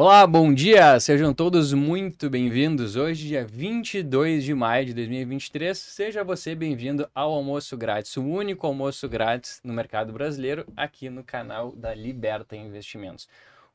[0.00, 1.00] Olá, bom dia!
[1.00, 2.94] Sejam todos muito bem-vindos.
[2.94, 8.64] Hoje, dia 22 de maio de 2023, seja você bem-vindo ao Almoço Grátis, o único
[8.64, 13.28] almoço grátis no mercado brasileiro, aqui no canal da Liberta Investimentos.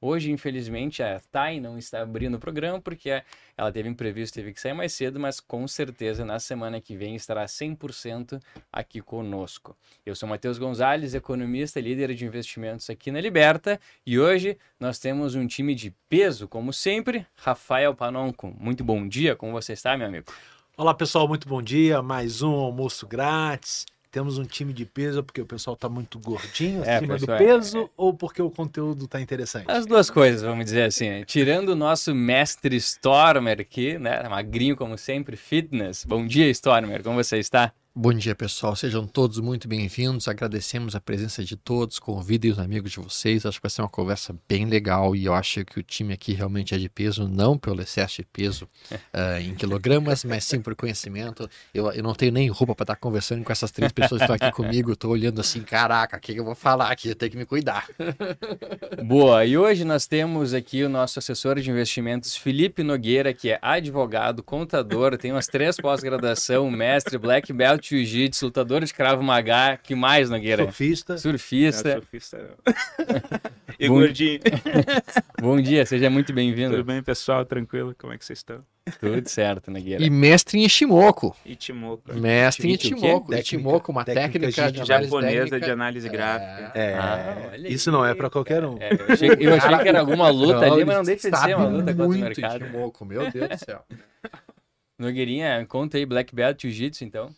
[0.06, 3.24] Hoje, infelizmente, a Thay não está abrindo o programa porque
[3.56, 7.16] ela teve imprevisto, teve que sair mais cedo, mas com certeza na semana que vem
[7.16, 8.38] estará 100%
[8.70, 9.78] aqui conosco.
[10.06, 15.00] Eu sou Matheus Gonzalez, economista e líder de investimentos aqui na Liberta, e hoje nós
[15.00, 18.54] temos um time de peso, como sempre, Rafael Panonco.
[18.60, 20.26] Muito bom dia, como você está, meu amigo?
[20.76, 22.02] Olá, pessoal, muito bom dia.
[22.02, 23.86] Mais um almoço grátis.
[24.14, 27.38] Temos um time de peso porque o pessoal está muito gordinho É, acima do pessoal,
[27.40, 27.90] peso é.
[27.98, 29.66] ou porque o conteúdo está interessante?
[29.68, 31.10] As duas coisas, vamos dizer assim.
[31.10, 31.26] né?
[31.26, 34.22] Tirando o nosso mestre Stormer aqui, né?
[34.30, 36.06] Magrinho como sempre, fitness.
[36.06, 37.02] Bom dia, Stormer.
[37.02, 37.74] Como você está?
[37.96, 38.76] Bom dia, pessoal.
[38.76, 40.28] Sejam todos muito bem-vindos.
[40.28, 42.00] Agradecemos a presença de todos.
[42.00, 43.46] Convidem os amigos de vocês.
[43.46, 46.34] Acho que vai ser uma conversa bem legal e eu acho que o time aqui
[46.34, 48.68] realmente é de peso, não pelo excesso de peso
[49.14, 51.48] ah, em quilogramas, mas sim por conhecimento.
[51.72, 54.48] Eu, eu não tenho nem roupa para estar conversando com essas três pessoas que estão
[54.48, 54.94] aqui comigo.
[54.94, 57.10] Estou olhando assim, caraca, o que, que eu vou falar aqui?
[57.10, 57.88] Eu tenho que me cuidar.
[59.06, 63.60] Boa, e hoje nós temos aqui o nosso assessor de investimentos, Felipe Nogueira, que é
[63.62, 69.96] advogado, contador, tem umas três pós-graduação, mestre, black belt, jiu-jitsu, lutador de cravo magá, que
[69.96, 70.64] mais, Nogueira?
[70.64, 71.18] Surfista.
[71.18, 71.90] Surfista.
[71.96, 72.76] Não, surfista não.
[73.80, 74.40] e Bom- gordinho.
[75.42, 76.84] Bom dia, seja muito Tudo bem-vindo.
[76.84, 77.46] bem, pessoal?
[77.46, 77.96] Tranquilo?
[77.98, 78.64] Como é que vocês estão?
[79.00, 80.04] Tudo certo, Nogueira.
[80.04, 81.34] E mestre em Ishimoku.
[81.46, 82.14] E Timoco.
[82.14, 82.78] Mestre em.
[82.78, 85.60] Técnica- Ishimoku, uma técnica técnica, de de- Japonesa técnica.
[85.66, 86.72] de análise gráfica.
[86.78, 87.96] É, Ah, olha isso aí.
[87.96, 88.78] não é para qualquer um.
[88.82, 91.56] É, eu achei, eu achei que era alguma luta ali, mas não deixa de ser
[91.56, 92.66] uma luta contra o mercado.
[92.66, 93.86] Ishimoku, meu Deus do céu.
[95.00, 97.34] Nogueirinha, conta aí Black Belt Jiu-Jitsu, então.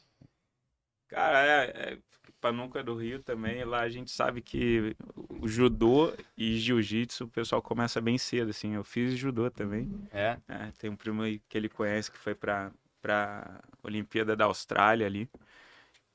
[1.15, 1.97] Cara, é, é
[2.41, 3.63] Panuca do Rio também.
[3.63, 8.75] Lá a gente sabe que o judô e jiu-jitsu o pessoal começa bem cedo, assim.
[8.75, 9.89] Eu fiz judô também.
[10.11, 10.37] É.
[10.47, 12.71] É, tem um primo aí que ele conhece que foi pra,
[13.01, 15.29] pra Olimpíada da Austrália ali.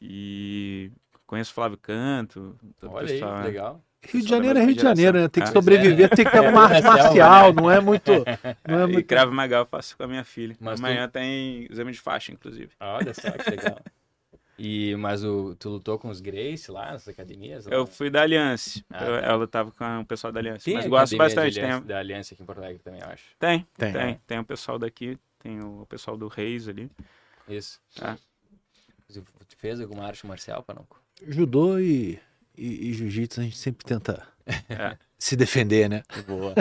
[0.01, 0.91] E
[1.27, 2.57] conheço o Flávio Canto.
[2.79, 3.45] todo o Olha aí, pessoal, que né?
[3.47, 3.85] legal.
[4.03, 5.29] Rio de Janeiro é Rio de Janeiro, né?
[5.29, 5.63] Tem que geração.
[5.63, 8.11] sobreviver, tem que ter uma arte É, selva, marcial, não é muito.
[8.67, 9.07] Não é E muito...
[9.07, 10.57] Cravo Magal eu faço com a minha filha.
[10.61, 12.71] Mas Amanhã tem exame de faixa, inclusive.
[12.81, 13.79] Olha só que legal.
[14.63, 17.65] E, mas o, tu lutou com os Grace lá nas academias?
[17.65, 17.73] lá?
[17.75, 18.85] Eu fui da Aliança.
[18.91, 19.27] Ah, Eu- tá.
[19.27, 20.65] ela tava com o pessoal da Aliança.
[20.67, 21.55] Tem mas gosto bastante.
[21.55, 23.25] Tem, aliança- da Aliança aqui em Porto Alegre também, eu acho.
[23.39, 23.93] tem, Tem.
[23.93, 24.39] tem, tem.
[24.39, 26.91] o pessoal daqui, tem o pessoal do Reis ali.
[27.49, 27.81] Isso.
[29.09, 31.03] Tu tu fez alguma arte marcial, Panonco?
[31.27, 32.19] Judô e,
[32.57, 34.27] e, e jiu-jitsu a gente sempre tenta
[34.69, 34.97] É.
[35.21, 36.03] se defender, né?
[36.27, 36.55] Boa.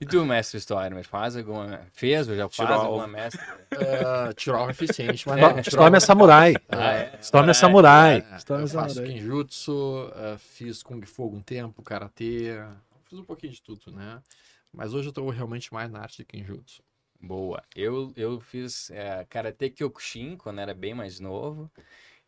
[0.00, 1.80] E tu, mestre História, mas faz alguma...
[1.92, 3.40] Fez ou já faz Tirou alguma mestre?
[3.72, 6.54] Uh, Tirol é eficiente, mas Storm- Storm é samurai.
[6.68, 7.18] Ah, é?
[7.20, 8.26] Storm é samurai.
[8.32, 9.14] É, Storm é eu faço samurai.
[9.14, 9.72] Kenjutsu,
[10.06, 12.64] uh, fiz Kung Fu um tempo, Karatê,
[13.04, 14.20] fiz um pouquinho de tudo, né?
[14.72, 16.82] Mas hoje eu tô realmente mais na arte de Kenjutsu.
[17.20, 17.62] Boa.
[17.76, 21.70] Eu, eu fiz é, Karate Kyokushin quando era bem mais novo.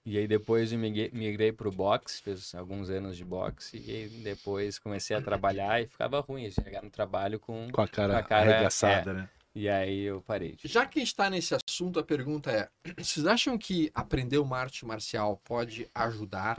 [0.06, 3.76] E aí depois eu migrei, migrei pro boxe, fiz alguns anos de boxe.
[3.78, 7.70] E depois comecei a trabalhar e ficava ruim chegar no trabalho com...
[7.72, 9.28] Com a cara, Com a cara, arregaçada, né?
[9.54, 10.56] E aí eu parei.
[10.56, 14.38] de- Já que a gente está nesse assunto, a pergunta é: vocês acham que aprender
[14.38, 16.58] uma arte marcial pode ajudar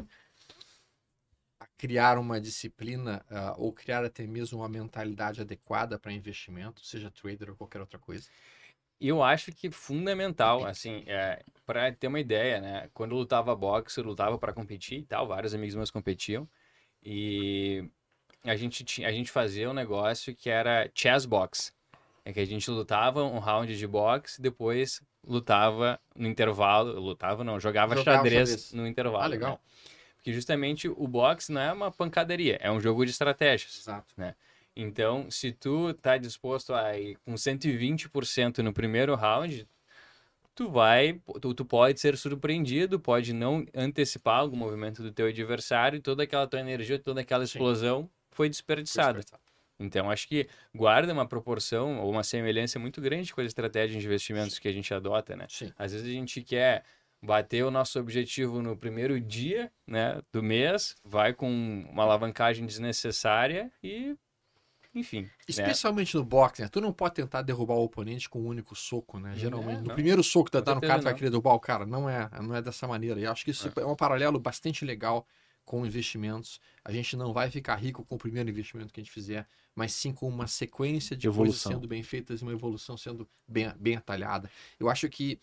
[1.60, 7.12] a criar uma disciplina ah, ou criar até mesmo uma mentalidade adequada para investimento, seja
[7.12, 8.30] trader ou qualquer outra coisa?
[9.00, 12.90] Eu acho que fundamental, assim, é, para ter uma ideia, né?
[12.94, 16.48] Quando eu lutava boxe, eu lutava para competir e tal, vários amigos meus competiam.
[17.04, 17.90] E
[18.44, 21.74] a gente tinha, a gente fazia um negócio que era chess box.
[22.24, 27.60] É que a gente lutava um round de boxe, depois lutava no intervalo, lutava não,
[27.60, 28.74] jogava, Jogava xadrez, xadrez.
[28.74, 29.24] no intervalo.
[29.24, 29.52] Ah, legal.
[29.52, 29.58] né?
[30.16, 33.78] Porque justamente o boxe não é uma pancadaria, é um jogo de estratégias.
[33.78, 34.16] Exato.
[34.76, 39.68] Então, se tu tá disposto a ir com 120% no primeiro round,
[40.54, 45.98] tu vai, tu, tu pode ser surpreendido, pode não antecipar algum movimento do teu adversário
[45.98, 47.58] e toda aquela tua energia, toda aquela Sim.
[47.58, 49.22] explosão foi desperdiçada.
[49.78, 54.06] Então, acho que guarda uma proporção ou uma semelhança muito grande com a estratégia de
[54.06, 55.46] investimentos que a gente adota, né?
[55.50, 55.72] Sim.
[55.78, 56.84] Às vezes a gente quer
[57.22, 61.50] bater o nosso objetivo no primeiro dia, né, do mês, vai com
[61.90, 64.16] uma alavancagem desnecessária e,
[64.96, 65.30] enfim, né?
[65.48, 66.70] Especialmente no boxe, né?
[66.70, 69.36] Tu não pode tentar derrubar o oponente com um único soco, né?
[69.36, 69.94] Geralmente, no não.
[69.94, 71.86] primeiro soco que tu dá no cara, tu vai querer derrubar o cara.
[71.86, 73.20] Não é, não é dessa maneira.
[73.20, 73.86] E acho que isso é.
[73.86, 75.28] um paralelo bastante legal
[75.66, 76.60] com investimentos.
[76.84, 79.92] A gente não vai ficar rico com o primeiro investimento que a gente fizer, mas
[79.94, 81.72] sim com uma sequência de coisas Evolução.
[81.74, 84.50] sendo bem feitas e uma evolução sendo bem, bem atalhada.
[84.80, 85.40] Eu acho que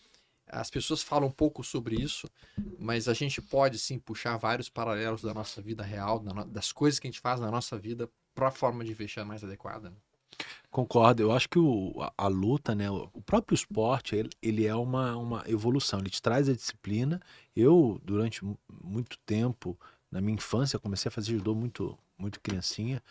[0.47, 2.29] as pessoas falam um pouco sobre isso,
[2.79, 6.71] mas a gente pode sim puxar vários paralelos da nossa vida real, da no- das
[6.71, 9.93] coisas que a gente faz na nossa vida para a forma de investir mais adequada.
[10.71, 11.21] Concordo.
[11.21, 14.75] Eu acho que o, a, a luta, né, o o próprio esporte, ele, ele é
[14.75, 15.99] uma, uma evolução.
[15.99, 17.21] Ele te traz a disciplina.
[17.55, 19.77] Eu, durante mu- muito tempo,
[20.11, 23.01] na minha infância, comecei a fazer judô muito, muito criancinha.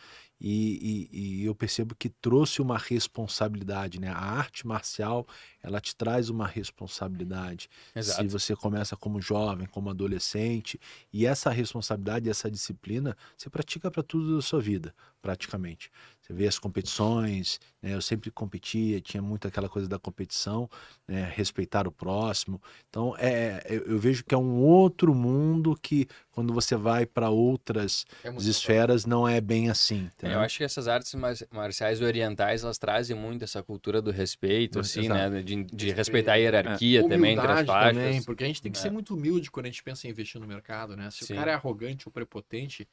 [0.45, 4.09] E, e- e eu percebo que trouxe uma responsabilidade, né?
[4.09, 5.25] A arte marcial,
[5.63, 7.69] ela te traz uma responsabilidade.
[8.01, 8.29] Se Exato.
[8.29, 10.81] você começa como jovem, como adolescente,
[11.13, 15.91] e essa responsabilidade, essa disciplina, você pratica para tudo da sua vida, praticamente.
[16.23, 17.95] Você vê as competições, né?
[17.95, 20.71] Eu sempre competia, tinha muito aquela coisa da competição,
[21.07, 21.31] né?
[21.35, 22.63] Respeitar o próximo.
[22.89, 27.29] Então, é, eu, eu vejo que é um outro mundo que, quando você vai para
[27.29, 30.09] outras É esferas, não é bem assim.
[30.23, 30.35] É?
[30.35, 34.79] Eu acho que essas artes mar- marciais orientais, elas trazem muito essa cultura do respeito,
[34.79, 35.31] assim, exato.
[35.33, 35.43] né?
[35.43, 37.97] De, de respeitar a hierarquia também entre as faixas.
[37.97, 38.83] também, porque a gente tem que É.
[38.83, 41.11] ser muito humilde quando a gente pensa em investir no mercado, né?
[41.11, 41.35] Se Sim.
[41.35, 42.87] o cara é arrogante ou prepotente,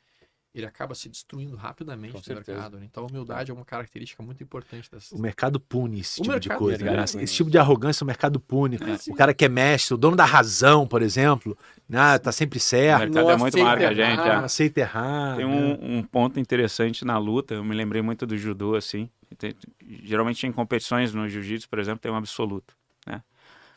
[0.59, 2.51] ele acaba se destruindo rapidamente Com no certeza.
[2.53, 2.77] mercado.
[2.79, 2.85] né?
[2.89, 5.11] Então, a humildade é uma característica muito importante dessas.
[5.11, 6.77] O mercado pune esse O tipo de mercado- coisa.
[6.83, 7.05] mercado né?
[7.11, 7.35] pune Esse isso.
[7.35, 8.77] tipo de arrogância o mercado pune.
[8.77, 11.57] É, o cara que é mestre, o dono da razão, por exemplo,
[11.87, 12.17] né?
[12.19, 14.19] tá sempre O certo, mercado não é muito maior que a aceita gente.
[14.19, 14.45] errar, não é.
[14.45, 15.35] aceita errar.
[15.37, 15.51] Tem né?
[15.81, 19.09] um, um ponto interessante na luta, eu me lembrei muito do judô, assim.
[19.37, 19.55] Tem-
[20.03, 22.73] geralmente em competições no jiu-jitsu, por exemplo, tem um absoluto.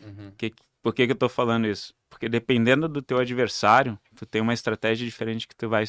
[0.05, 0.32] Uhum.
[0.37, 0.52] Que-
[0.82, 1.94] por que, que eu tô falando isso?
[2.11, 5.84] Porque dependendo do teu adversário, tu tem uma estratégia diferente que tu vai...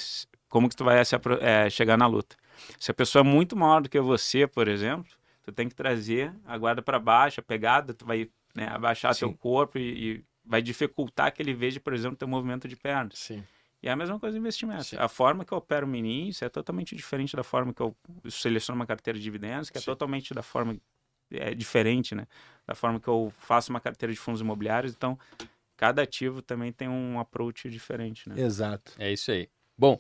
[0.54, 2.36] Como que tu vai se eh, chegar na luta.
[2.80, 5.12] Se a pessoa é muito maior do que você, por exemplo,
[5.42, 9.30] tu tem que trazer a guarda para baixo, a pegada, tu vai né, abaixar teu
[9.30, 9.36] Sim.
[9.36, 13.18] corpo e, e vai dificultar que ele veja, por exemplo, teu movimento de pernas.
[13.18, 13.44] Sim.
[13.82, 14.84] E é a mesma coisa do investimento.
[14.84, 14.98] Sim.
[15.00, 17.96] A forma que eu opero o índice é totalmente diferente da forma que eu
[18.30, 19.86] seleciono uma carteira de dividendos, que é Sim.
[19.86, 20.78] totalmente da forma
[21.32, 22.28] é diferente, né?
[22.68, 24.94] Da forma que eu faço uma carteira de fundos imobiliários.
[24.94, 25.18] Então,
[25.76, 28.40] cada ativo também tem um approach diferente, né?
[28.40, 28.94] Exato.
[29.00, 29.50] É isso aí.
[29.76, 30.00] Bom,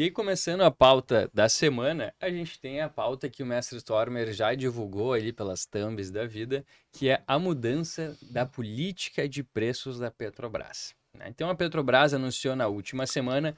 [0.00, 3.76] e aí começando a pauta da semana, a gente tem a pauta que o Mestre
[3.76, 9.42] Stormer já divulgou ali pelas thumbs da vida, que é a mudança da política de
[9.42, 10.94] preços da Petrobras.
[11.14, 11.26] né?
[11.28, 13.54] Então a Petrobras anunciou na última semana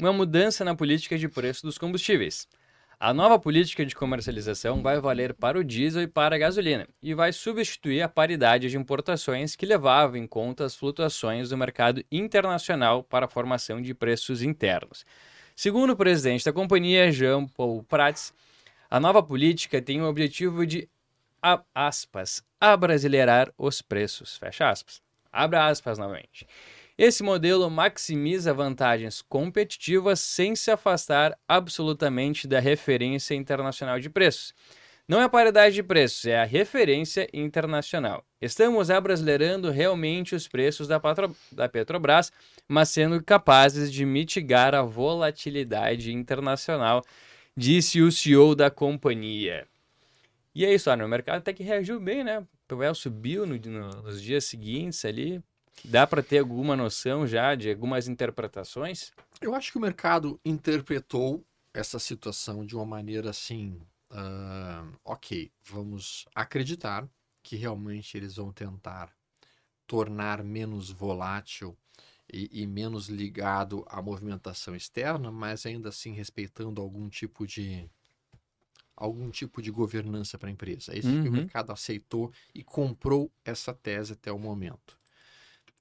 [0.00, 2.48] uma mudança na política de preço dos combustíveis.
[2.98, 7.14] A nova política de comercialização vai valer para o diesel e para a gasolina e
[7.14, 13.04] vai substituir a paridade de importações que levava em conta as flutuações do mercado internacional
[13.04, 15.04] para a formação de preços internos.
[15.54, 18.32] Segundo o presidente da companhia, Jean Paul Prats,
[18.90, 20.88] a nova política tem o objetivo de,
[21.42, 25.00] a- aspas, abrasileirar os preços, fecha aspas.
[25.32, 26.46] Abra aspas novamente.
[26.96, 34.54] Esse modelo maximiza vantagens competitivas sem se afastar absolutamente da referência internacional de preços.
[35.06, 38.24] Não é a paridade de preços, é a referência internacional.
[38.40, 42.32] Estamos abrasileirando realmente os preços da, Patro- da Petrobras,
[42.66, 47.04] mas sendo capazes de mitigar a volatilidade internacional,
[47.54, 49.66] disse o CEO da companhia.
[50.54, 52.38] E é isso, ah, o mercado até que reagiu bem, né?
[52.38, 53.58] O PVL subiu no-
[54.02, 55.42] nos dias seguintes ali.
[55.84, 59.12] Dá para ter alguma noção já de algumas interpretações?
[59.40, 63.78] Eu acho que o mercado interpretou essa situação de uma maneira assim.
[64.14, 67.08] Ah, ok, vamos acreditar
[67.42, 69.14] que realmente eles vão tentar
[69.86, 71.78] tornar menos volátil
[72.32, 77.90] e, e menos ligado à movimentação externa, mas ainda assim respeitando algum tipo de
[78.96, 80.92] algum tipo de governança para a empresa.
[80.94, 81.32] É isso que o Uhum.
[81.32, 84.98] mercado aceitou e comprou essa tese até o momento.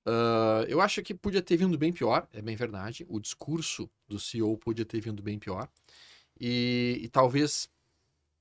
[0.06, 3.06] Ah, eu acho que podia ter vindo bem pior, é bem verdade.
[3.10, 5.70] O discurso do CEO podia ter vindo bem pior.
[6.40, 7.70] E, e talvez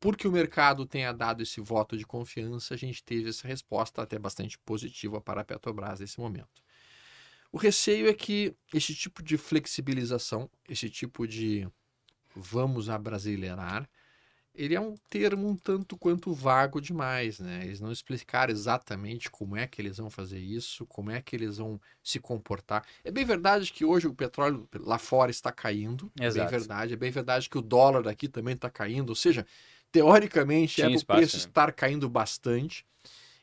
[0.02, 4.18] porque o mercado tenha dado esse voto de confiança, a gente teve essa resposta até
[4.18, 6.60] bastante positiva para a Petrobras nesse momento.
[7.52, 11.68] O receio é que esse tipo de flexibilização, esse tipo de
[12.34, 13.88] vamos abrasileirar,
[14.52, 17.60] ele é um termo um tanto quanto vago demais, né?
[17.64, 21.58] Eles não explicaram exatamente como é que eles vão fazer isso, como é que eles
[21.58, 22.84] vão se comportar.
[23.04, 26.50] É bem verdade que hoje o petróleo lá fora está caindo, é Exato.
[26.50, 26.92] bem verdade.
[26.92, 29.46] É bem verdade que o dólar aqui também está caindo, ou seja,
[29.92, 31.44] teoricamente Tinha é o espaço, preço né?
[31.44, 32.84] estar caindo bastante.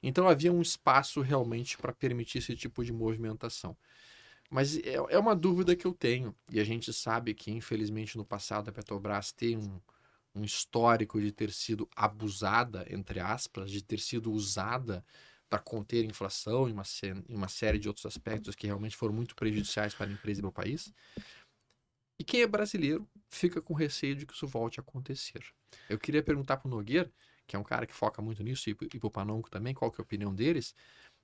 [0.02, 3.78] Então havia um espaço realmente para permitir esse tipo de movimentação.
[4.50, 6.36] Mas é, é uma dúvida que eu tenho.
[6.52, 9.80] E a gente sabe que, infelizmente, no passado a Petrobras tem um,
[10.34, 15.06] um histórico de ter sido abusada, entre aspas, de ter sido usada
[15.48, 16.84] para conter a inflação e uma,
[17.28, 20.42] e uma série de outros aspectos que realmente foram muito prejudiciais para a empresa e
[20.42, 20.94] para o país.
[22.20, 25.44] E quem é brasileiro fica com receio de que isso volte a acontecer.
[25.90, 27.12] Eu queria perguntar para o Nogueira,
[27.48, 30.00] que é um cara que foca muito nisso, e para o Panonco também, qual que
[30.00, 30.74] é a opinião deles.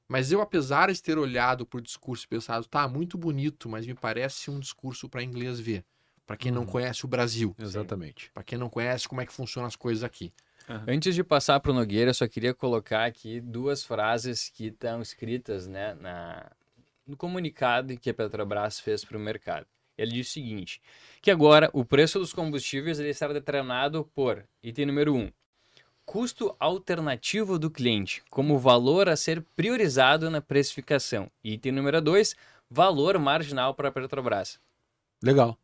[0.08, 3.86] Mas eu, apesar de ter olhado para o discurso e pensado, tá, muito bonito, mas
[3.88, 5.84] me parece um discurso para inglês ver.
[6.28, 6.68] Para quem não Uhum.
[6.68, 7.56] conhece o Brasil.
[7.60, 8.32] Exatamente.
[8.32, 10.32] Para quem não conhece como é que funcionam as coisas aqui.
[10.70, 10.86] Aham.
[10.88, 15.02] Antes de passar para o Nogueira, eu só queria colocar aqui duas frases que estão
[15.02, 16.52] escritas né, na,
[17.06, 19.68] no comunicado que a Petrobras fez para o mercado.
[19.98, 20.82] Ele diz o seguinte,
[21.22, 25.32] que agora o preço dos combustíveis ele será determinado por, item número 1, um,
[26.06, 31.32] custo alternativo do cliente, como valor a ser priorizado na precificação.
[31.44, 32.36] Item número 2,
[32.70, 34.60] valor marginal para a Petrobras.
[35.24, 35.58] Legal.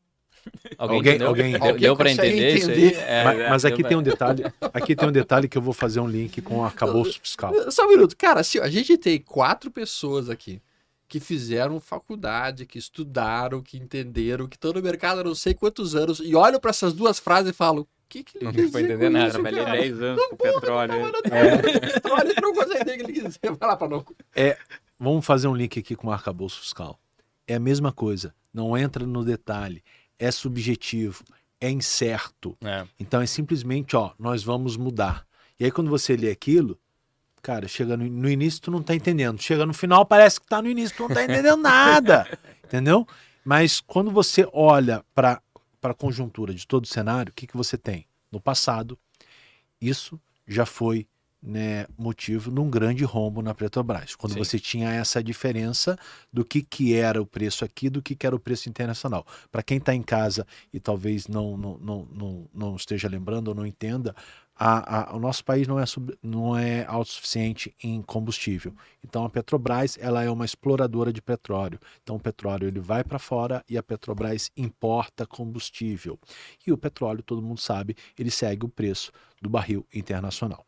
[0.78, 1.28] Alguém, Alguém- entendeu?
[1.28, 2.94] alguém- Deu- alguém Deu para entender, isso aí?
[2.96, 4.44] É, mas, é, mas aqui pra- tem um detalhe.
[4.74, 7.54] Aqui tem um detalhe que eu vou fazer um link com o arcabouço fiscal.
[7.72, 8.18] Só um minuto.
[8.18, 10.60] Cara, ó, a gente tem quatro pessoas aqui
[11.12, 15.94] que fizeram faculdade, que estudaram, que entenderam, que estão no mercado há não sei quantos
[15.94, 18.68] anos, e olham para essas duas frases e falam: o que, que ele Não quis
[18.68, 19.78] dizer entender com nada, isso, Trabalhei cara?
[19.78, 20.94] 10 anos com petróleo.
[21.26, 22.00] É.
[22.00, 23.56] Tu não consegue entender o que ele quis dizer.
[23.60, 24.06] Vai lá pra não.
[24.98, 26.98] Vamos fazer um link aqui com o arcabouço fiscal.
[27.46, 28.34] É a mesma coisa.
[28.54, 29.84] Não entra no detalhe.
[30.18, 31.26] É subjetivo.
[31.60, 32.58] É incerto.
[32.64, 32.88] É.
[32.98, 35.28] Então é simplesmente, ó, nós vamos mudar.
[35.60, 36.80] E aí quando você lê aquilo,
[37.42, 39.42] cara, chega no, no início tu não tá entendendo.
[39.42, 42.28] Chega no final parece que tá no início, tu não tá entendendo nada.
[42.64, 43.08] entendeu?
[43.44, 45.42] Mas quando você olha para
[45.82, 48.06] a conjuntura de todo o cenário, o que, que você tem?
[48.32, 48.98] No passado,
[49.82, 51.08] isso já foi
[51.42, 54.16] né, motivo num grande rombo na Petrobras.
[54.16, 54.40] Quando Sim.
[54.40, 55.98] você tinha essa diferença
[56.32, 59.26] do que, que era o preço aqui do que, que era o preço internacional.
[59.52, 63.56] Para quem está em casa e talvez não, não, não, não, não esteja lembrando ou
[63.56, 64.16] não entenda,
[64.56, 68.74] a, a- o nosso país não é, sub- não é autossuficiente em combustível.
[69.04, 71.80] Então a Petrobras ela é uma exploradora de petróleo.
[72.04, 76.20] Então o petróleo ele vai para fora e a Petrobras importa combustível.
[76.66, 80.66] E o petróleo, todo mundo sabe, ele segue o preço do barril internacional.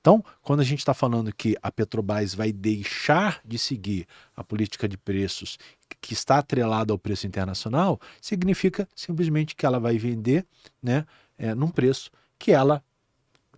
[0.00, 4.88] Então, quando a gente está falando que a Petrobras vai deixar de seguir a política
[4.88, 5.58] de preços
[6.00, 10.46] que está atrelada ao preço internacional, significa simplesmente que ela vai vender
[10.82, 11.06] né,
[11.38, 12.82] é, num preço que ela,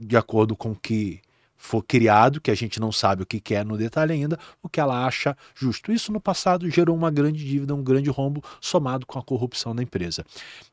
[0.02, 1.20] de acordo com o que
[1.56, 4.68] for criado, que a gente não sabe o que que é no detalhe ainda, o
[4.68, 5.92] que ela acha justo.
[5.92, 9.82] Isso no passado gerou uma grande dívida, um grande rombo somado com a corrupção da
[9.82, 10.24] empresa.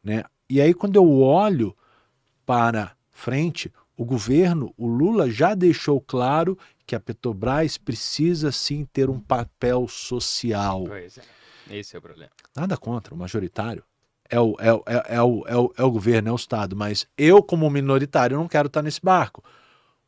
[0.04, 0.24] Né?
[0.50, 1.78] E aí, quando eu olho
[2.44, 6.58] para frente, o governo, o Lula já deixou claro
[6.88, 10.86] que a Petrobras precisa sim ter um papel social.
[10.88, 11.22] Pois é.
[11.70, 12.32] Esse é o problema.
[12.56, 13.84] Nada contra o majoritário.
[14.30, 16.76] É o, é, o- é, é o, é, o, é o governo, é o Estado,
[16.76, 19.44] mas eu, como minoritário, não quero estar nesse barco.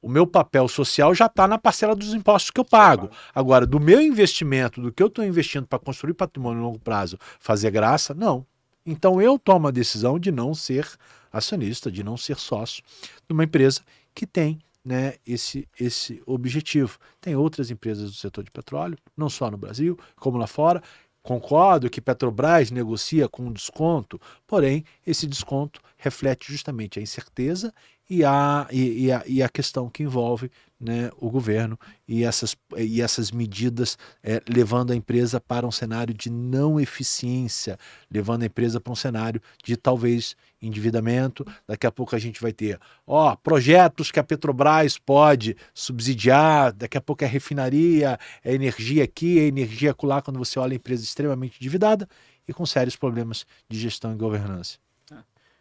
[0.02, 3.10] O meu papel social já está na parcela dos impostos que eu pago.
[3.36, 7.18] Agora, do meu investimento, do que eu estou investindo para construir patrimônio a longo prazo,
[7.40, 8.46] fazer graça, não.
[8.86, 10.88] Então eu tomo a decisão de não ser
[11.32, 12.84] acionista, de não ser sócio
[13.28, 13.82] de uma empresa
[14.14, 16.98] que tem né, esse, esse objetivo.
[17.20, 20.82] Tem outras empresas do setor de petróleo, não só no Brasil, como lá fora.
[21.24, 27.74] Concordo que Petrobras negocia com desconto, porém, esse desconto reflete justamente a incerteza
[28.10, 30.52] e a, e, e a, e a questão que envolve
[30.82, 36.14] né, o governo e essas, e essas medidas eh, levando a empresa para um cenário
[36.14, 37.78] de não eficiência,
[38.10, 41.46] levando a empresa para um cenário de talvez endividamento.
[41.68, 46.98] Daqui a pouco a gente vai ter ó, projetos que a Petrobras pode subsidiar, daqui
[46.98, 51.04] a pouco é refinaria, é energia aqui, é energia acolá, quando você olha a empresa
[51.04, 52.10] extremamente endividada
[52.48, 54.80] e com sérios problemas de gestão e governança.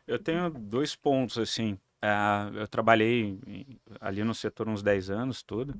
[0.07, 1.79] Eu tenho dois pontos, assim.
[2.02, 3.38] Ah, eu trabalhei
[4.00, 5.75] ali no setor uns 10 anos, tudo.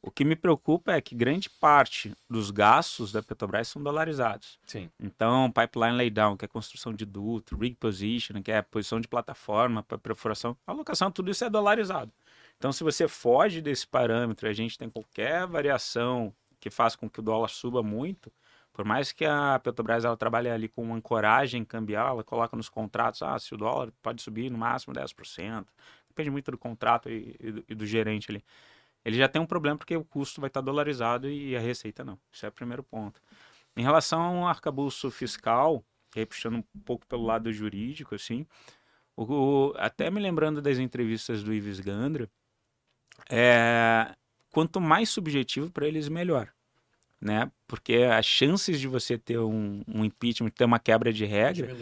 [0.00, 4.58] O que me preocupa é que grande parte dos gastos da Petrobras são dolarizados.
[4.66, 4.90] Sim.
[4.98, 9.82] Então, pipeline laydown, que é construção de duto, rig position, que é posição de plataforma
[9.82, 12.10] para perfuração, alocação, tudo isso é dolarizado.
[12.56, 17.10] Então, se você foge desse parâmetro, e a gente tem qualquer variação que faça com
[17.10, 18.32] que o dólar suba muito,
[18.72, 22.68] por mais que a Petrobras ela trabalhe ali com uma ancoragem cambial, ela coloca nos
[22.68, 25.72] contratos, ah, se o dólar pode subir no máximo 10%,
[26.08, 28.44] depende muito do contrato e, e do, e do gerente ali.
[29.04, 32.18] Ele já tem um problema porque o custo vai estar dolarizado e a receita não.
[32.32, 33.20] Isso é o primeiro ponto.
[33.76, 35.84] Em relação ao arcabouço fiscal,
[36.16, 38.46] aí puxando um pouco pelo lado jurídico, assim,
[39.16, 42.30] o, o- até me lembrando das entrevistas do Ives Gandra,
[43.30, 44.14] é,
[44.50, 46.52] quanto mais subjetivo para eles, melhor.
[47.22, 47.48] Né?
[47.68, 51.72] Porque as chances de você ter um, um impeachment, ter uma quebra de regra,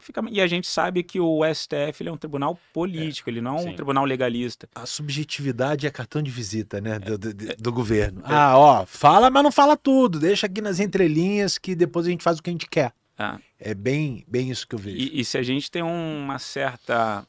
[0.00, 0.22] fica...
[0.30, 3.60] e a gente sabe que o STF ele é um tribunal político, ele não é
[3.60, 3.74] um sim.
[3.74, 4.68] tribunal legalista.
[4.76, 8.22] A subjetividade é cartão de visita né, do, do, do governo.
[8.24, 10.20] Ah, ó, fala, mas não fala tudo.
[10.20, 12.92] Deixa aqui nas entrelinhas que depois a gente faz o que a gente quer.
[13.18, 14.96] Ah, É bem, bem isso que eu vejo.
[14.96, 17.26] E, e se a gente tem uma certa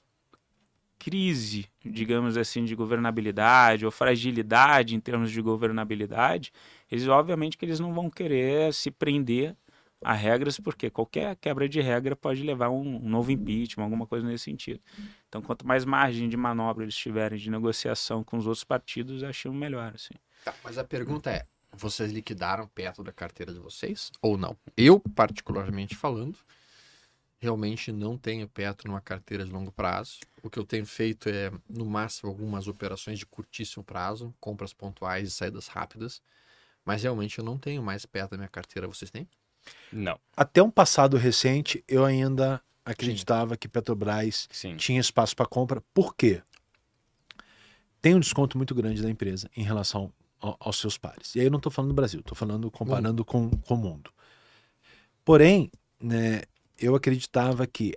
[0.99, 6.51] crise, digamos assim, de governabilidade ou fragilidade em termos de governabilidade,
[6.91, 9.55] eles obviamente que eles não vão querer se prender
[10.01, 14.25] a regras, porque qualquer quebra de regra pode levar a um novo impeachment, alguma coisa
[14.25, 14.79] nesse sentido.
[15.27, 19.53] Então, quanto mais margem de manobra eles tiverem de negociação com os outros partidos, acham
[19.53, 19.93] melhor.
[19.93, 20.13] Assim.
[20.45, 24.55] Tá, mas a pergunta é: vocês liquidaram perto da carteira de vocês ou não?
[24.77, 26.37] Eu, particularmente falando,
[27.39, 30.19] realmente não tenho Petro numa carteira de longo prazo.
[30.41, 35.27] O que eu tenho feito é, no máximo, algumas operações de curtíssimo prazo, compras pontuais
[35.27, 36.21] e saídas rápidas.
[36.85, 38.87] Mas realmente eu não tenho mais Petro na minha carteira.
[38.87, 39.27] Vocês têm?
[39.91, 40.19] Não.
[40.35, 44.75] Até um passado recente, eu ainda acreditava que Petrobras Sim.
[44.77, 45.81] tinha espaço para compra.
[45.93, 46.41] Por quê?
[48.01, 51.35] Tem um desconto muito grande da empresa em relação ao- aos seus pares.
[51.35, 54.11] E aí eu não estou falando do Brasil, estou falando comparando com, com o mundo.
[55.23, 55.69] Porém,
[55.99, 56.41] né,
[56.77, 57.93] eu acreditava que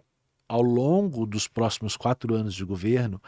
[0.48, 3.22] ao longo dos próximos quatro anos de governo,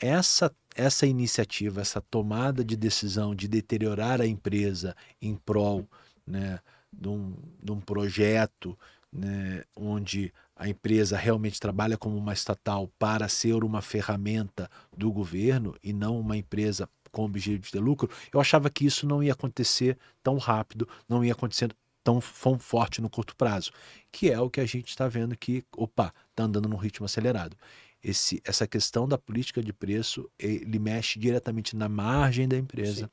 [0.00, 5.88] essa, essa iniciativa, essa tomada de decisão de deteriorar a empresa em prol
[6.26, 6.60] né,
[6.92, 8.78] de, um, de um projeto
[9.12, 15.74] né, onde a empresa realmente trabalha como uma estatal para ser uma ferramenta do governo
[15.82, 19.96] e não uma empresa com objetivo de lucro, eu achava que isso não ia acontecer
[20.22, 21.74] tão rápido, não ia acontecer
[22.04, 23.70] tão, tão forte no curto prazo,
[24.12, 27.56] que é o que a gente está vendo que, opa, está andando num ritmo acelerado.
[28.02, 33.10] Esse, essa questão da política de preço, ele mexe diretamente na margem da empresa,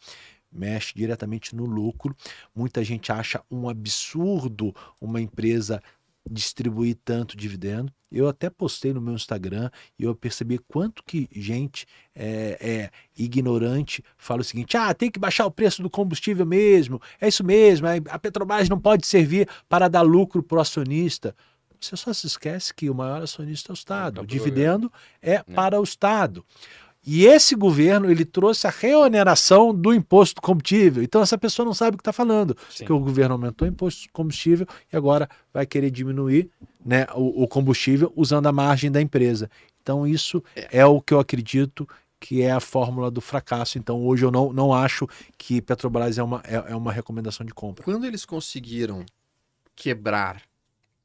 [0.52, 2.16] mexe diretamente no lucro.
[2.54, 5.82] Muita gente acha um absurdo uma empresa
[6.30, 7.94] distribuir tanto dividendo.
[8.12, 14.04] Eu até postei no meu Instagram e eu percebi quanto que gente é, é ignorante
[14.18, 17.88] fala o seguinte: ah, tem que baixar o preço do combustível mesmo, é isso mesmo,
[18.10, 21.36] a Petrobras não pode servir para dar lucro para o acionista.
[21.86, 24.18] Você só se esquece que o maior acionista é o Estado.
[24.18, 26.44] É o O dividendo é para o Estado.
[27.06, 31.04] E esse governo ele trouxe a reoneração do imposto combustível.
[31.04, 32.58] Então essa pessoa não sabe o que está falando.
[32.70, 32.80] Sim.
[32.80, 36.50] Porque o governo aumentou o imposto combustível e agora vai querer diminuir
[36.84, 39.52] né, o, o combustível usando a margem da empresa.
[39.84, 40.84] Então isso é.
[40.84, 41.88] o que eu acredito
[42.20, 43.78] que é a fórmula do fracasso.
[43.78, 47.54] Então hoje eu não, não acho que Petrobras é uma, é, é uma recomendação de
[47.54, 47.84] compra.
[47.84, 49.06] Quando eles conseguiram
[49.76, 50.42] quebrar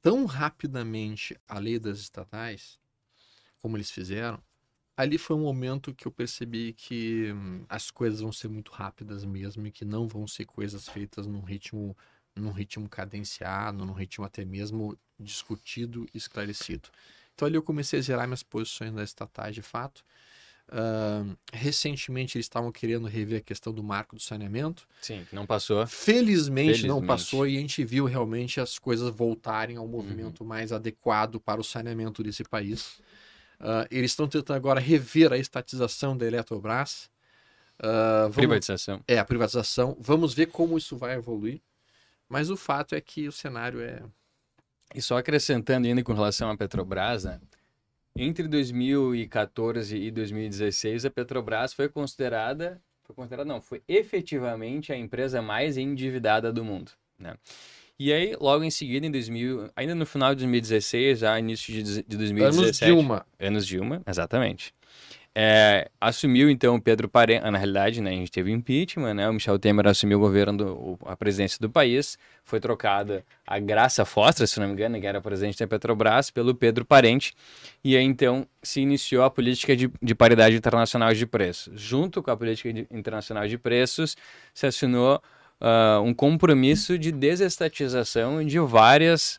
[0.02, 2.78] tão rapidamente a lei das estatais,
[3.58, 4.42] como eles fizeram,
[4.96, 9.24] ali foi um momento que eu percebi que hum, as coisas vão ser muito rápidas
[9.24, 11.96] mesmo e que não vão ser coisas feitas num ritmo
[12.36, 16.88] num ritmo cadenciado, num ritmo até mesmo discutido esclarecido.
[17.34, 20.04] Então ali eu comecei a zerar minhas posições das estatais de fato.
[20.72, 24.86] Uh, recentemente eles estavam querendo rever a questão do marco do saneamento.
[25.02, 25.84] Sim, não passou.
[25.86, 27.06] Felizmente, não Felizmente.
[27.06, 31.64] passou e a gente viu realmente as coisas voltarem ao movimento mais adequado para o
[31.64, 33.00] saneamento desse país.
[33.60, 37.10] Uh, eles estão tentando agora rever a estatização da Eletrobras.
[37.80, 39.02] Uh, vamos- Privatização.
[39.08, 39.96] É, a privatização.
[39.98, 41.60] Vamos ver como isso vai evoluir.
[42.28, 44.02] Mas o fato é que o cenário é.
[44.94, 47.40] E só acrescentando ainda com relação à Petrobras, né?
[48.16, 55.40] Entre 2014 e 2016, a Petrobras foi considerada, foi considerada não, foi efetivamente a empresa
[55.40, 57.34] mais endividada do mundo, né?
[57.98, 62.02] E aí, logo em seguida, em 2000, ainda no final de 2016, já início de,
[62.02, 63.26] de 2017, Anos Dilma.
[63.38, 64.74] anos Dilma, exatamente.
[65.32, 69.60] É, assumiu então Pedro Parente, na realidade, né, a gente teve impeachment, né, o Michel
[69.60, 74.58] Temer assumiu o governo, do, a presidência do país, foi trocada a Graça Foster, se
[74.58, 77.32] não me engano, que era presidente da Petrobras, pelo Pedro Parente,
[77.84, 81.80] e aí então se iniciou a política de, de paridade internacional de preços.
[81.80, 84.16] Junto com a política de- internacional de preços,
[84.52, 85.22] se assinou
[85.60, 89.38] ah, um compromisso de desestatização de várias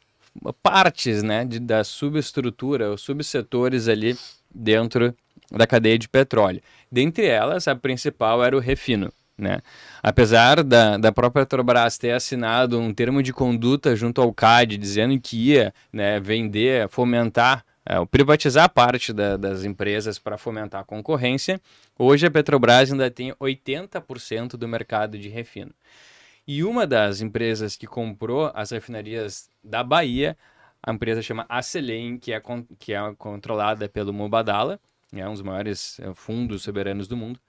[0.63, 4.17] partes né, de, da subestrutura, os subsetores ali
[4.53, 5.13] dentro
[5.51, 6.61] da cadeia de petróleo.
[6.91, 9.11] Dentre elas, a principal era o refino.
[9.37, 9.59] Né?
[10.03, 15.19] Apesar da, da própria Petrobras ter assinado um termo de conduta junto ao CAD dizendo
[15.19, 21.59] que ia né, vender, fomentar, é, privatizar parte da- das empresas para fomentar a concorrência,
[21.97, 25.71] hoje a Petrobras ainda tem 80% do mercado de refino.
[26.47, 30.37] E uma das empresas que comprou as refinarias da Bahia,
[30.83, 32.41] a empresa chama Acelen, que é,
[32.77, 34.79] que é controlada pelo Mubadala,
[35.13, 37.39] é um dos maiores eh, fundos soberanos do mundo,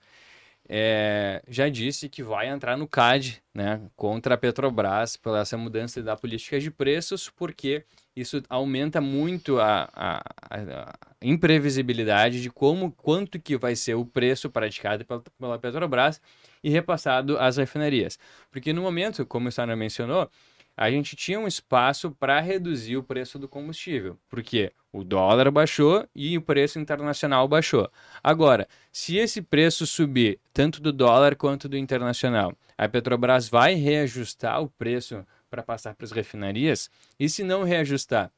[0.68, 6.03] é, já disse que vai entrar no CAD né, contra a Petrobras pela essa mudança
[6.03, 7.85] da política de preços, porque
[8.16, 14.48] isso aumenta muito a, a- a- imprevisibilidade de como quanto que vai ser o preço
[14.51, 16.20] praticado pela, pela Petrobras
[16.62, 18.18] e repassado às refinarias.
[18.51, 20.31] Porque no momento, como o Sara mencionou,
[20.77, 26.07] a gente tinha um espaço para reduzir o preço do combustível, porque o dólar baixou
[26.14, 27.90] e o preço internacional baixou.
[28.22, 34.61] Agora, se esse preço subir, tanto do dólar quanto do internacional, a Petrobras vai reajustar
[34.61, 36.90] o preço para passar para as refinarias.
[37.18, 38.31] E se não reajustar,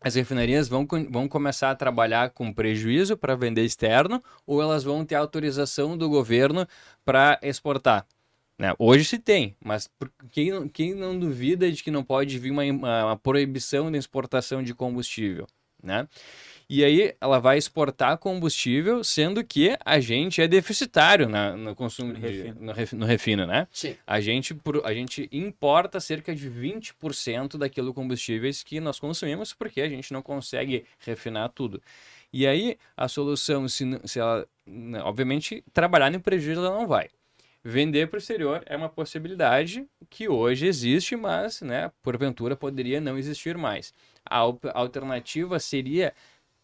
[0.00, 5.04] as refinarias vão, vão começar a trabalhar com prejuízo para vender externo ou elas vão
[5.04, 6.66] ter autorização do governo
[7.04, 8.06] para exportar.
[8.58, 8.74] Né?
[8.78, 9.88] Hoje se tem, mas
[10.30, 14.74] quem, quem não duvida de que não pode vir uma, uma proibição da exportação de
[14.74, 15.46] combustível?
[15.82, 16.08] Né?
[16.68, 22.12] E aí ela vai exportar combustível, sendo que a gente é deficitário na, no consumo
[22.12, 22.54] no refino.
[22.54, 23.66] De, no, no refino, né?
[23.72, 23.96] Sim.
[24.06, 29.88] A gente, a gente importa cerca de 20% daquilo combustíveis que nós consumimos porque a
[29.88, 31.80] gente não consegue refinar tudo.
[32.30, 37.08] E aí a solução, se, se ela, né, obviamente, trabalhar no prejuízo ela não vai.
[37.64, 43.18] Vender para o exterior é uma possibilidade que hoje existe, mas, né, porventura poderia não
[43.18, 43.92] existir mais.
[44.24, 44.38] A
[44.74, 46.14] alternativa seria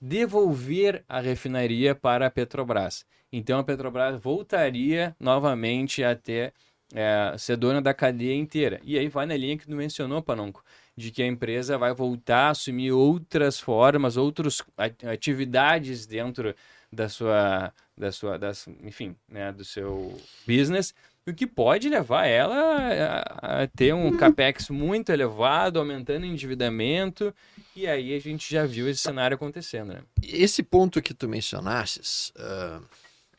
[0.00, 3.06] devolver a refinaria para a Petrobras.
[3.32, 6.52] Então a Petrobras voltaria novamente a ter
[6.94, 8.80] é, ser dona da cadeia inteira.
[8.84, 10.62] E aí vai na linha que tu mencionou, Panonco,
[10.96, 14.62] de que a empresa vai voltar a assumir outras formas, outras
[15.10, 16.54] atividades dentro
[16.92, 20.94] da sua, da sua, das, enfim, né, do seu business
[21.26, 27.34] o que pode levar ela a, ter um capex muito elevado, aumentando o endividamento,
[27.74, 29.94] e aí a gente já viu esse cenário acontecendo.
[29.94, 30.02] Né?
[30.22, 32.84] Esse ponto que tu mencionastes, uh,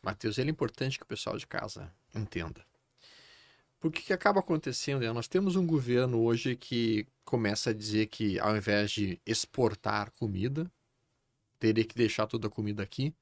[0.02, 2.66] Matheus, ele é importante que o pessoal de casa entenda.
[3.80, 8.08] Porque o que acaba acontecendo é, nós temos um governo hoje que começa a dizer
[8.08, 10.72] que ao invés de exportar comida,
[11.60, 13.14] teria que deixar toda a comida aqui,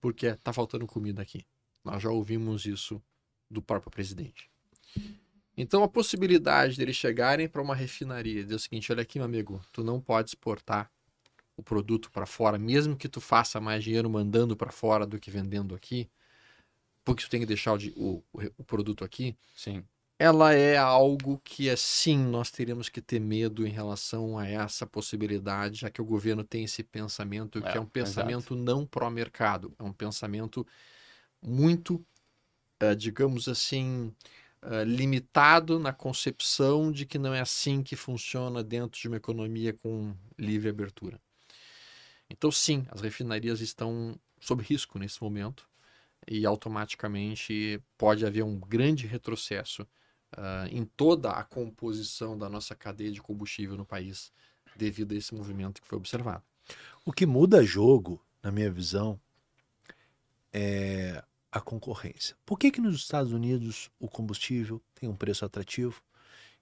[0.00, 1.44] porque está faltando comida aqui.
[1.84, 3.02] Nós já ouvimos isso
[3.50, 4.50] do próprio presidente.
[5.56, 9.26] Então a possibilidade deles chegarem para uma refinaria e dizer o seguinte, olha aqui, meu
[9.26, 10.90] amigo, tu não pode exportar
[11.56, 15.30] o produto para fora, mesmo que tu faça mais dinheiro mandando para fora do que
[15.30, 16.08] vendendo aqui,
[17.04, 18.22] porque tu tem que deixar o, o,
[18.58, 19.36] o produto aqui.
[19.56, 19.82] Sim.
[20.20, 25.80] Ela é algo que, assim, nós teríamos que ter medo em relação a essa possibilidade,
[25.80, 28.56] já que o governo tem esse pensamento, é, que é um pensamento exato.
[28.56, 30.66] não pró-mercado, é um pensamento
[31.40, 32.04] muito
[32.82, 34.12] uh, digamos assim,
[34.62, 39.72] uh, limitado na concepção de que não é assim que funciona dentro de uma economia
[39.72, 41.20] com livre abertura.
[42.30, 45.68] Então, sim, as refinarias estão sob risco nesse momento
[46.26, 49.82] e automaticamente pode haver um grande retrocesso
[50.36, 54.30] uh, em toda a composição da nossa cadeia de combustível no país
[54.76, 56.42] devido a esse movimento que foi observado.
[57.04, 59.18] O que muda jogo, na minha visão,
[60.52, 61.24] é
[61.58, 62.36] a concorrência.
[62.46, 66.00] Por que, que nos Estados Unidos o combustível tem um preço atrativo?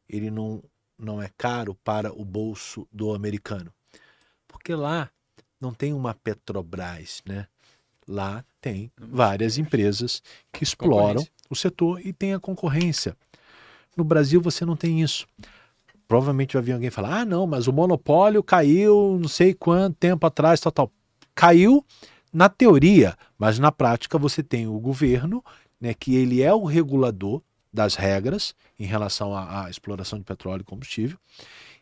[0.08, 0.62] Ele não,
[0.98, 3.72] não é caro para o bolso do americano.
[4.48, 5.10] Porque lá
[5.60, 7.46] não tem uma Petrobras, né?
[8.08, 13.16] Lá tem várias empresas que exploram o setor e tem a concorrência.
[13.96, 15.26] No Brasil você não tem isso.
[16.06, 20.24] Provavelmente vai vir alguém falar: ah, não, mas o monopólio caiu não sei quanto tempo
[20.24, 20.92] atrás, tal, tal.
[21.34, 21.84] Caiu
[22.36, 25.42] na teoria, mas na prática você tem o governo,
[25.80, 27.40] né, que ele é o regulador
[27.72, 31.16] das regras em relação à, à exploração de petróleo e combustível,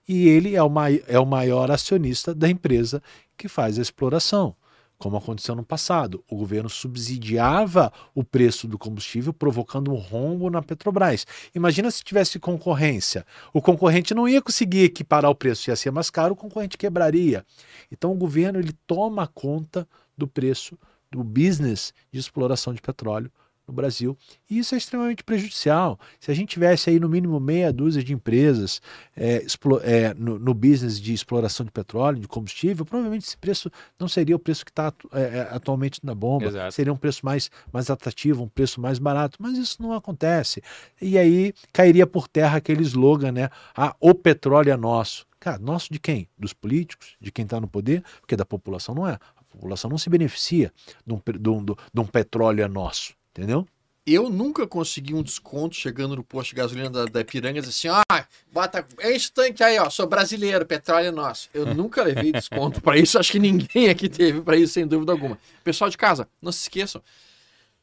[0.09, 0.71] e ele é o,
[1.09, 3.03] é o maior acionista da empresa
[3.37, 4.55] que faz a exploração
[4.99, 6.25] como aconteceu no passado.
[6.29, 11.27] O governo subsidiava o preço do combustível, provocando um rombo na Petrobras.
[11.55, 13.27] Imagina se tivesse concorrência.
[13.53, 17.45] O concorrente não ia conseguir equiparar o preço, ia ser mais caro, o concorrente quebraria.
[17.91, 20.79] Então o governo ele toma conta do preço
[21.11, 23.31] do business de exploração de petróleo
[23.67, 24.17] no Brasil.
[24.49, 25.99] E isso é extremamente prejudicial.
[26.21, 28.81] Se a gente tivesse aí no mínimo meia dúzia de empresas
[29.17, 29.45] é,
[29.83, 34.37] é, no, no, business de exploração de petróleo, de combustível, provavelmente esse preço não seria
[34.37, 36.47] o preço que está é, é, atualmente na bomba.
[36.47, 36.75] Exato.
[36.75, 39.39] Seria um preço mais, mais atrativo, um preço mais barato.
[39.41, 40.63] Mas isso não acontece.
[41.01, 43.49] E aí cairia por terra aquele slogan, né?
[43.77, 45.27] Ah, o petróleo é nosso.
[45.41, 46.27] Cara, nosso de quem?
[46.39, 47.17] Dos políticos?
[47.21, 48.03] De quem está no poder?
[48.21, 49.19] Porque da população não é.
[49.37, 50.73] A população não se beneficia
[51.07, 53.15] de um, de um, de um petróleo é nosso.
[53.37, 53.67] Entendeu?
[54.07, 58.03] Eu nunca consegui um desconto chegando no posto de gasolina da, da Ipiranga assim, ó,
[58.13, 61.49] ah, bota, enche o tanque aí, ó, sou brasileiro, petróleo é nosso.
[61.55, 65.11] Eu nunca levei desconto para isso, acho que ninguém aqui teve para isso, sem dúvida
[65.11, 65.39] alguma.
[65.65, 67.03] Pessoal de casa, não se esqueçam.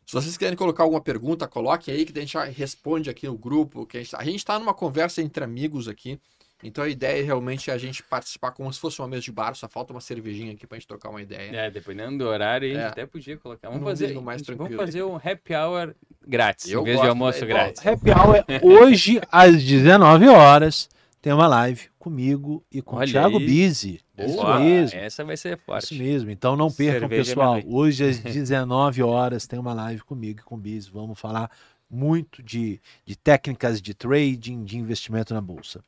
[0.05, 3.85] Se vocês quiserem colocar alguma pergunta, coloque aí que a gente responde aqui no grupo.
[3.85, 6.19] Que a gente está numa conversa entre amigos aqui.
[6.63, 9.55] Então a ideia realmente é a gente participar como se fosse uma mesa de bar,
[9.55, 11.55] só falta uma cervejinha aqui pra gente trocar uma ideia.
[11.55, 12.87] É, dependendo do horário, a gente é.
[12.87, 13.69] até podia colocar.
[13.69, 15.95] Vamos fazer, mais vamos fazer um happy hour
[16.27, 17.85] grátis, Eu em vez de almoço grátis.
[17.85, 20.89] Happy hour é hoje às 19 horas.
[21.21, 24.01] Tem uma live comigo e com Olha o Thiago Bizzi.
[24.17, 24.99] Isso mesmo.
[24.99, 25.93] Essa vai ser forte.
[25.93, 26.31] Isso mesmo.
[26.31, 27.61] Então não percam, Cerveja pessoal.
[27.67, 30.89] Hoje às 19 horas tem uma live comigo e com o Bizzi.
[30.91, 31.51] Vamos falar
[31.87, 35.83] muito de, de técnicas de trading, de investimento na bolsa.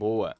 [0.00, 0.34] Boa.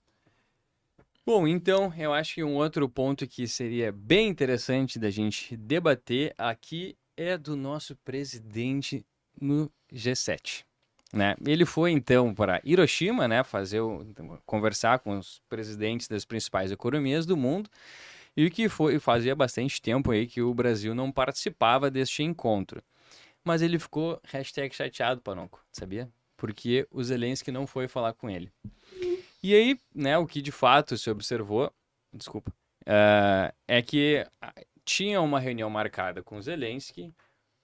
[1.26, 6.34] Bom, então eu acho que um outro ponto que seria bem interessante da gente debater
[6.38, 9.04] aqui é do nosso presidente
[9.38, 10.64] no G7.
[11.12, 11.36] Né?
[11.46, 14.02] Ele foi então para Hiroshima, né, fazer o,
[14.46, 17.68] conversar com os presidentes das principais economias do mundo
[18.34, 22.82] e que foi fazia bastante tempo aí que o Brasil não participava deste encontro.
[23.44, 24.22] Mas ele ficou
[24.72, 26.08] chateado, Panonco, sabia?
[26.34, 28.50] Porque o Zelensky não foi falar com ele.
[29.42, 31.72] E aí, né, o que de fato se observou,
[32.12, 34.26] desculpa, uh, é que
[34.85, 37.12] tinha uma reunião marcada com o Zelensky,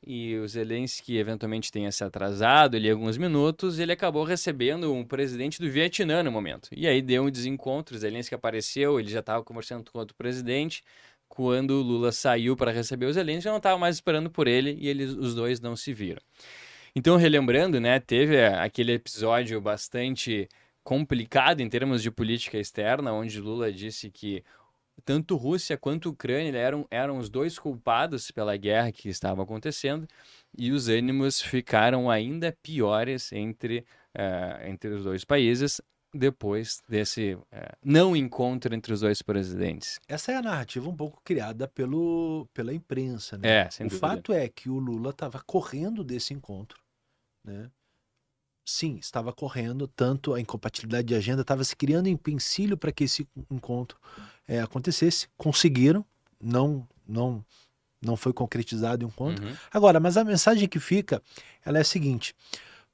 [0.06, 5.60] e o Zelensky eventualmente tenha se atrasado ali alguns minutos, ele acabou recebendo um presidente
[5.60, 6.68] do Vietnã no momento.
[6.70, 10.82] E aí deu um desencontro, o Zelensky apareceu, ele já estava conversando com outro presidente.
[11.28, 14.86] Quando o Lula saiu para receber o Zelensky, não estava mais esperando por ele e
[14.86, 16.22] eles, os dois não se viram.
[16.94, 20.48] Então, relembrando, né, teve aquele episódio bastante
[20.86, 24.44] complicado em termos de política externa, onde Lula disse que
[25.04, 30.06] tanto Rússia quanto Ucrânia eram, eram os dois culpados pela guerra que estava acontecendo
[30.56, 33.84] e os ânimos ficaram ainda piores entre,
[34.16, 35.80] uh, entre os dois países
[36.14, 39.98] depois desse uh, não encontro entre os dois presidentes.
[40.06, 43.36] Essa é a narrativa um pouco criada pelo, pela imprensa.
[43.36, 43.48] Né?
[43.48, 46.78] É, o fato é que o Lula estava correndo desse encontro.
[47.44, 47.68] Né?
[48.66, 53.26] Sim, estava correndo, tanto a incompatibilidade de agenda estava se criando empecilho para que esse
[53.48, 53.96] encontro
[54.46, 55.28] é, acontecesse.
[55.36, 56.04] Conseguiram,
[56.42, 57.44] não, não,
[58.02, 59.46] não foi concretizado o encontro.
[59.46, 59.56] Uhum.
[59.72, 61.22] Agora, mas a mensagem que fica,
[61.64, 62.34] ela é a seguinte: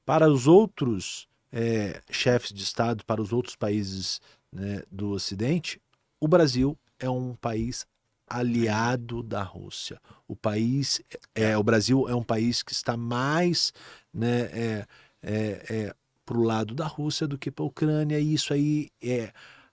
[0.05, 4.21] para os outros é, chefes de Estado, para os outros países
[4.53, 5.81] né, do Ocidente,
[6.21, 7.87] o Brasil é um país
[8.29, 10.01] aliado da Rússia.
[10.29, 11.01] O país
[11.35, 13.73] é o Brasil é um país que está mais
[14.13, 14.87] né, é,
[15.23, 18.91] é, é, para o lado da Rússia do que para a Ucrânia, e isso aí
[19.03, 19.33] é,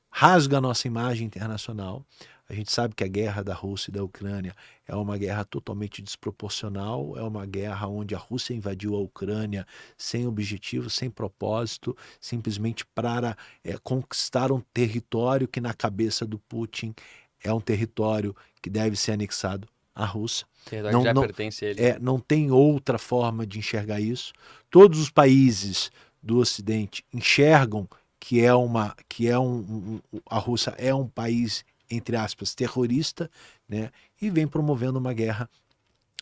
[0.10, 2.06] rasga a nossa imagem internacional.
[2.50, 4.56] A gente sabe que a guerra da Rússia e da Ucrânia
[4.88, 10.26] é uma guerra totalmente desproporcional, é uma guerra onde a Rússia invadiu a Ucrânia sem
[10.26, 16.96] objetivo, sem propósito, simplesmente para é, conquistar um território que, na cabeça do Putin,
[17.44, 19.68] é um território que deve ser anexado
[20.00, 20.48] à Rússia.
[20.92, 21.82] Não, já não, pertence a ele.
[21.82, 24.32] É, não tem outra forma de enxergar isso.
[24.70, 25.92] Todos os países
[26.24, 27.88] do Ocidente enxergam
[28.20, 33.30] que é uma que é um, um, a Rússia é um país entre aspas terrorista,
[33.68, 33.90] né?
[34.22, 35.50] E vem promovendo uma guerra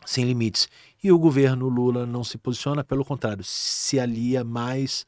[0.05, 0.67] sem limites.
[1.03, 5.05] E o governo Lula não se posiciona, pelo contrário, se alia mais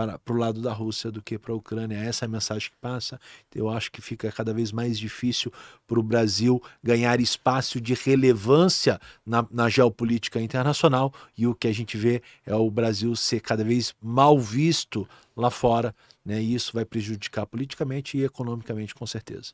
[0.00, 1.96] para, para o lado da Rússia do que para a Ucrânia.
[1.96, 3.20] Essa é a mensagem que passa.
[3.54, 5.52] Eu acho que fica cada vez mais difícil
[5.86, 11.72] para o Brasil ganhar espaço de relevância na, na geopolítica internacional e o que a
[11.72, 16.40] gente vê é o Brasil ser cada vez mal visto lá fora, né?
[16.40, 19.52] E isso vai prejudicar politicamente e economicamente, com certeza.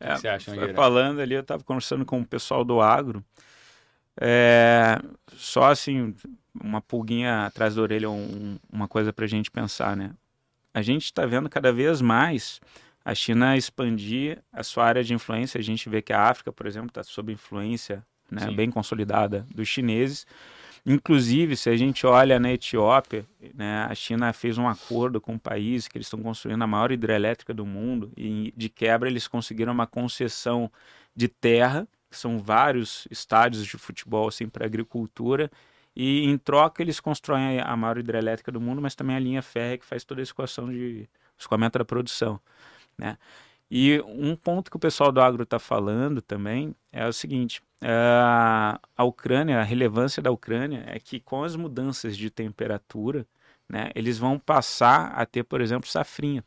[0.00, 3.22] É, você acha, falando ali, eu estava conversando com o pessoal do agro.
[4.20, 4.98] É,
[5.36, 6.14] só assim,
[6.54, 10.12] uma pulguinha atrás da orelha, um, uma coisa para a gente pensar, né?
[10.74, 12.60] A gente está vendo cada vez mais
[13.04, 15.58] a China expandir a sua área de influência.
[15.58, 19.68] A gente vê que a África, por exemplo, está sob influência né, bem consolidada dos
[19.68, 20.26] chineses.
[20.84, 25.38] Inclusive, se a gente olha na Etiópia, né, a China fez um acordo com o
[25.38, 29.72] país que eles estão construindo a maior hidrelétrica do mundo e de quebra eles conseguiram
[29.72, 30.70] uma concessão
[31.14, 35.50] de terra, que são vários estádios de futebol assim para agricultura
[35.94, 39.78] e em troca eles constroem a maior hidrelétrica do mundo, mas também a linha férrea
[39.78, 42.40] que faz toda a escoação de escoamento da produção,
[42.96, 43.18] né?
[43.74, 48.78] E um ponto que o pessoal do agro está falando também é o seguinte: eh,
[48.94, 53.26] a Ucrânia, a relevância da Ucrânia é que com as mudanças de temperatura,
[53.66, 56.44] né, eles vão passar a ter, por exemplo, safrinha.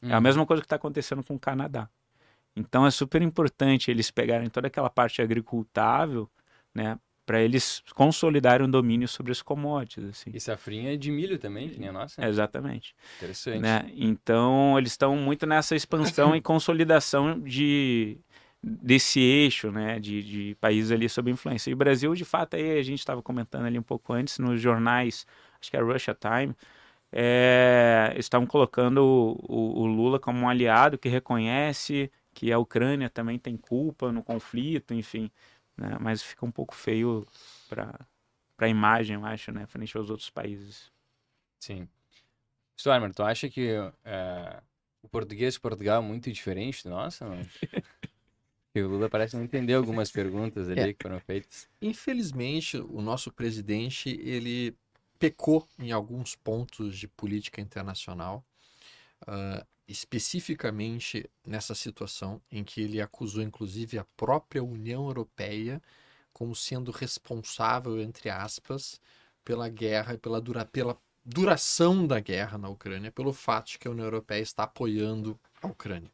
[0.00, 0.20] É a uhum.
[0.20, 1.88] mesma coisa que está acontecendo com o Canadá.
[2.54, 6.30] Então é super importante eles pegarem toda aquela parte agricultável,
[6.72, 6.96] né,
[7.28, 10.08] para eles consolidarem um domínio sobre as commodities.
[10.08, 10.30] Assim.
[10.32, 12.24] E safrinha é de milho também, que nem a nossa?
[12.24, 12.94] É, exatamente.
[13.18, 13.60] Interessante.
[13.60, 13.92] Né?
[13.94, 18.16] Então, eles estão muito nessa expansão e consolidação de,
[18.62, 21.68] desse eixo né, de, de países ali sob influência.
[21.68, 24.58] E o Brasil, de fato, aí a gente estava comentando ali um pouco antes, nos
[24.58, 25.26] jornais,
[25.60, 26.56] acho que é Russia Time,
[27.12, 33.10] é, estavam colocando o, o, o Lula como um aliado que reconhece que a Ucrânia
[33.10, 35.30] também tem culpa no conflito, enfim
[35.78, 35.96] né?
[36.00, 37.26] Mas fica um pouco feio
[37.68, 37.98] para
[38.58, 40.90] para a imagem, eu acho, né, frente aos outros países.
[41.60, 41.88] Sim.
[42.76, 43.68] Stormer, tu acha que
[44.04, 44.60] é,
[45.00, 47.24] o português de Portugal é muito diferente do nosso?
[47.24, 47.38] Não?
[48.74, 50.92] o Lula parece não entender algumas perguntas ali é.
[50.92, 51.68] que foram feitas.
[51.80, 54.76] Infelizmente, o nosso presidente, ele
[55.20, 58.44] pecou em alguns pontos de política internacional.
[59.22, 65.82] Uh, especificamente nessa situação em que ele acusou, inclusive, a própria União Europeia
[66.32, 69.00] como sendo responsável, entre aspas,
[69.44, 73.88] pela guerra e pela, dura, pela duração da guerra na Ucrânia, pelo fato de que
[73.88, 76.12] a União Europeia está apoiando a Ucrânia.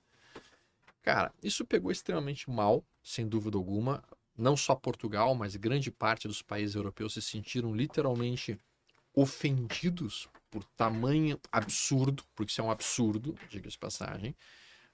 [1.02, 4.02] Cara, isso pegou extremamente mal, sem dúvida alguma.
[4.36, 8.58] Não só Portugal, mas grande parte dos países europeus se sentiram literalmente
[9.14, 14.36] ofendidos por tamanho absurdo, porque isso é um absurdo, diga-se passagem.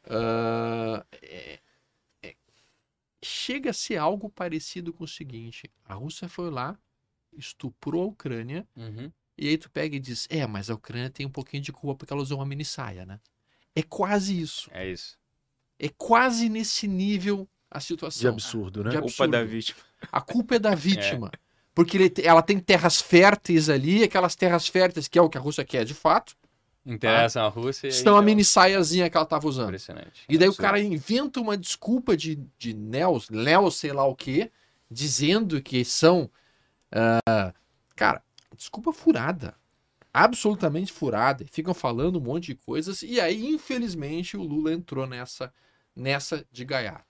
[0.07, 1.61] Uh, é,
[2.23, 2.35] é,
[3.23, 6.79] chega a ser algo parecido com o seguinte: a Rússia foi lá,
[7.37, 9.13] estuprou a Ucrânia, Uhum.
[9.37, 11.99] e aí tu pega e diz: é, mas a Ucrânia tem um pouquinho de culpa
[11.99, 13.21] porque ela usou uma mini saia, né?
[13.77, 14.71] É quase isso.
[14.73, 15.19] É isso.
[15.79, 18.31] É quase nesse nível a De situação.
[18.31, 18.91] absurdo, né?
[18.91, 19.51] De Culpa da absurdo.
[19.51, 19.79] vítima.
[20.11, 21.31] A culpa é da vítima.
[21.81, 25.41] Porque ele ela tem terras férteis ali, aquelas terras férteis, que é o que a
[25.41, 26.37] Rússia quer de fato,
[26.85, 27.89] Interessa a Rússia.
[27.89, 29.69] estão a tá mini saiazinha que ela estava usando.
[29.69, 30.25] Impressionante.
[30.29, 30.67] E daí o Absurdo.
[30.67, 34.51] cara inventa uma desculpa de, de Neo, Neo sei lá o quê,
[34.91, 36.31] dizendo que são.
[36.93, 37.55] ah,
[37.97, 38.23] cara,
[38.55, 39.55] desculpa furada.
[40.13, 41.47] Absolutamente furada.
[41.51, 43.01] Ficam falando um monte de coisas.
[43.01, 45.51] E aí, infelizmente, o Lula entrou nessa,
[45.97, 47.10] nessa de gaiato.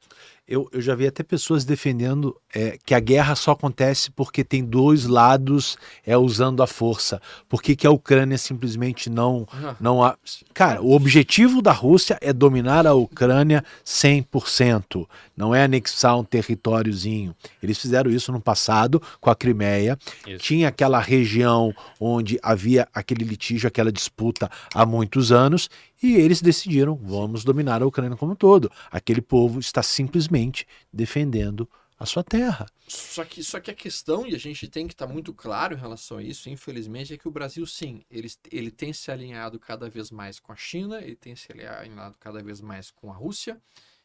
[0.51, 4.65] Eu, eu já vi até pessoas defendendo é, que a guerra só acontece porque tem
[4.65, 7.23] dois lados é, usando a força.
[7.49, 9.47] Por que, que a Ucrânia simplesmente não,
[9.81, 10.19] não há.
[10.53, 15.07] Cara, o objetivo da Rússia é dominar a Ucrânia 100%.
[15.37, 17.33] Não é anexar um territóriozinho.
[17.63, 19.97] Eles fizeram isso no passado com a Crimeia.
[20.27, 20.39] Isso.
[20.39, 25.71] Tinha aquela região onde havia aquele litígio, aquela disputa há muitos anos.
[26.03, 28.71] E eles decidiram, vamos dominar a Ucrânia como um todo.
[28.91, 32.67] Aquele povo está simplesmente defendendo a sua terra.
[32.89, 35.79] Só que, só que a questão, e a gente tem que estar muito claro em
[35.79, 39.91] relação a isso, infelizmente, é que o Brasil, sim, ele, ele tem se alinhado cada
[39.91, 43.61] vez mais com a China, ele tem se alinhado cada vez mais com a Rússia,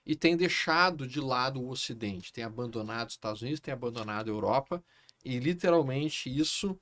[0.06, 4.34] e tem deixado de lado o Ocidente, tem abandonado os Estados Unidos, tem abandonado a
[4.34, 4.84] Europa,
[5.24, 6.78] e literalmente isso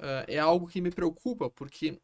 [0.00, 2.00] ah, é algo que me preocupa, porque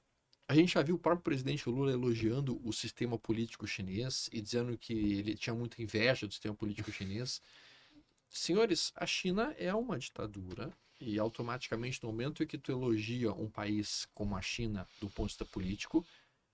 [0.49, 4.77] a gente já viu o próprio presidente Lula elogiando o sistema político chinês e dizendo
[4.79, 7.41] que ele tinha muita inveja do sistema político chinês.
[8.29, 13.49] Senhores, a China é uma ditadura e automaticamente no momento em que tu elogia um
[13.49, 16.07] país como a China do ponto de vista político,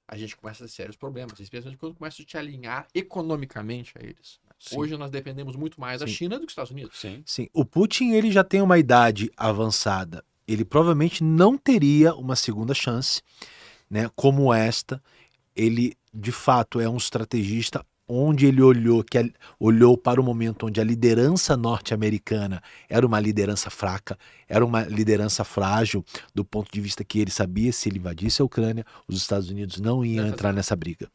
[0.09, 4.03] a gente começa a ter sérios problemas, especialmente quando começa a te alinhar economicamente a
[4.03, 4.41] eles.
[4.59, 4.79] Sim.
[4.79, 6.13] Hoje nós dependemos muito mais da Sim.
[6.13, 6.99] China do que dos Estados Unidos.
[6.99, 7.23] Sim.
[7.27, 10.25] Sim, o Putin ele já tem uma idade avançada.
[10.47, 13.23] Ele provavelmente não teria uma segunda chance,
[13.93, 14.11] né?
[14.17, 15.01] Como esta,
[15.55, 19.29] ele de fato é um estrategista onde ele olhou que a-
[19.61, 25.45] olhou para o momento onde a liderança norte-americana era uma liderança fraca, era uma liderança
[25.45, 29.49] frágil do ponto de vista que ele sabia se ele invadisse a Ucrânia, os Estados
[29.51, 31.09] Unidos não iam entrar nessa briga.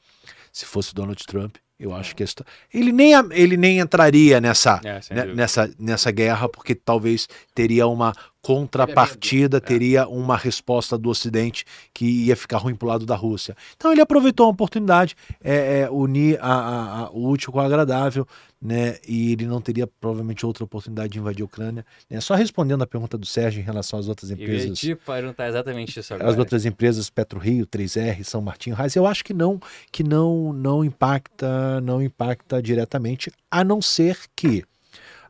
[0.52, 4.80] Se fosse Donald Trump, eu acho que esta- ele nem ele nem entraria nessa
[5.12, 8.14] É, né, nessa, nessa guerra, porque talvez teria uma
[8.48, 9.60] contrapartida, É.
[9.60, 13.56] teria uma resposta do Ocidente que ia ficar ruim pro lado da Rússia.
[13.76, 17.62] Então ele aproveitou a oportunidade, é, é, unir a- a- a- o útil com o
[17.62, 18.26] agradável,
[18.62, 18.98] né?
[19.08, 21.86] E ele não teria provavelmente outra oportunidade de invadir a Ucrânia.
[22.10, 22.20] Né?
[22.22, 24.80] Só respondendo a pergunta do Sérgio em relação às outras Eu ia empresas.
[24.80, 26.30] te perguntar exatamente isso agora.
[26.30, 29.60] As outras empresas, Petro Rio, 3R, São Martinho, Reis, eu acho que não,
[29.92, 34.64] que não, não impacta, não impacta diretamente, a não ser que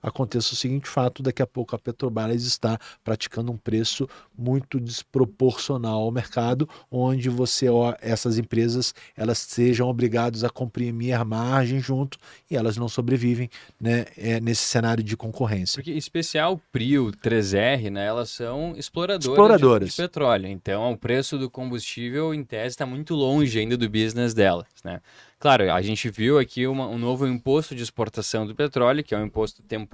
[0.01, 4.07] aconteça o seguinte fato, daqui a pouco a Petrobras está praticando um preço
[4.37, 11.25] muito desproporcional ao mercado, onde você ó, essas empresas elas sejam obrigadas a comprimir a
[11.25, 12.17] margem junto
[12.49, 15.77] e elas não sobrevivem né, é, nesse cenário de concorrência.
[15.77, 19.89] Porque em especial Prio, 3R, né, elas são exploradoras, de- Exploradoras.
[19.89, 20.47] De, petróleo.
[20.47, 25.01] Então, o preço do combustível, em tese, está muito longe ainda do business delas, né?
[25.39, 29.17] Claro, a gente viu aqui uma- um novo imposto de exportação do petróleo, que é
[29.19, 29.86] um imposto temporário,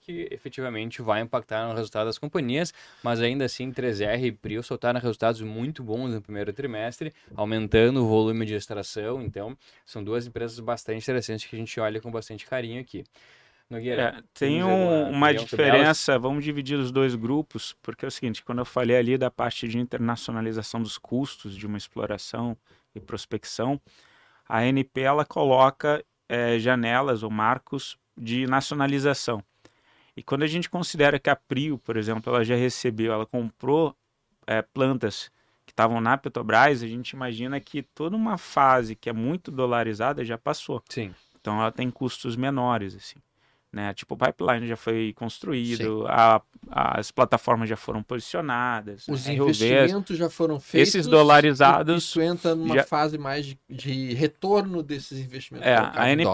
[0.00, 2.72] que efetivamente vai impactar no resultado das companhias,
[3.02, 8.08] mas ainda assim 3R e Prio soltaram resultados muito bons no primeiro trimestre, aumentando o
[8.08, 12.46] volume de extração, então são duas empresas bastante interessantes que a gente olha com bastante
[12.46, 13.04] carinho aqui.
[13.68, 18.44] Nogueira, É, tem um- uma diferença, vamos dividir os dois grupos, porque é o seguinte,
[18.44, 22.56] quando eu falei ali da parte de internacionalização dos custos de uma exploração
[22.94, 23.80] e prospecção,
[24.46, 29.42] a ANP ela coloca eh, janelas ou marcos de nacionalização.
[30.16, 33.96] E quando a gente considera que a Prio, por exemplo, ela já recebeu, ela comprou
[34.46, 35.30] eh, plantas
[35.66, 40.24] que estavam na Petrobras, a gente imagina que toda uma fase que é muito dolarizada
[40.24, 40.82] já passou.
[40.88, 41.14] Sim.
[41.40, 43.18] Então ela tem custos menores, assim.
[43.74, 43.92] Né?
[43.92, 49.06] Tipo, o pipeline já foi construído, a, as plataformas já foram posicionadas.
[49.08, 49.34] Os né?
[49.34, 50.88] investimentos já foram feitos.
[50.94, 52.04] Esses dolarizados.
[52.04, 55.66] Isso entra numa já- fase mais de, de retorno desses investimentos.
[55.68, 55.90] É, a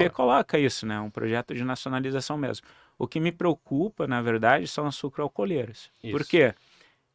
[0.06, 0.10] dólar.
[0.10, 1.00] coloca isso, né?
[1.00, 2.66] Um projeto de nacionalização mesmo.
[2.98, 5.90] O que me preocupa, na verdade, são as sucroalcooleiras.
[6.04, 6.12] Isso.
[6.12, 6.54] Por quê?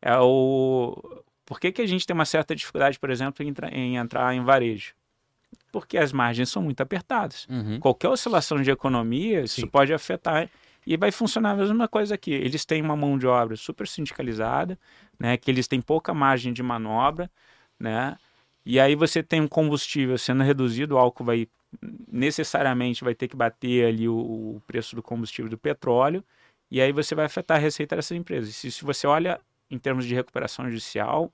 [0.01, 1.21] É o...
[1.45, 4.33] Por que, que a gente tem uma certa dificuldade, por exemplo, em, entra- em entrar
[4.33, 4.93] em varejo?
[5.75, 7.45] Porque as margens são muito apertadas.
[7.49, 7.81] Uhum.
[7.81, 9.67] Qualquer oscilação de economia, isso Sim.
[9.67, 10.49] pode afetar.
[10.87, 12.31] E vai funcionar a mesma coisa aqui.
[12.31, 14.79] Eles têm uma mão de obra super sindicalizada,
[15.19, 15.35] né?
[15.35, 17.29] Que eles têm pouca margem de manobra,
[17.77, 18.15] né?
[18.65, 21.45] E aí você tem um combustível sendo reduzido, o álcool vai
[22.09, 26.23] necessariamente vai ter que bater ali o, o preço do combustível do petróleo,
[26.71, 28.55] e aí você vai afetar a receita dessas empresas.
[28.55, 31.29] Se, se você olha em termos de recuperação judicial,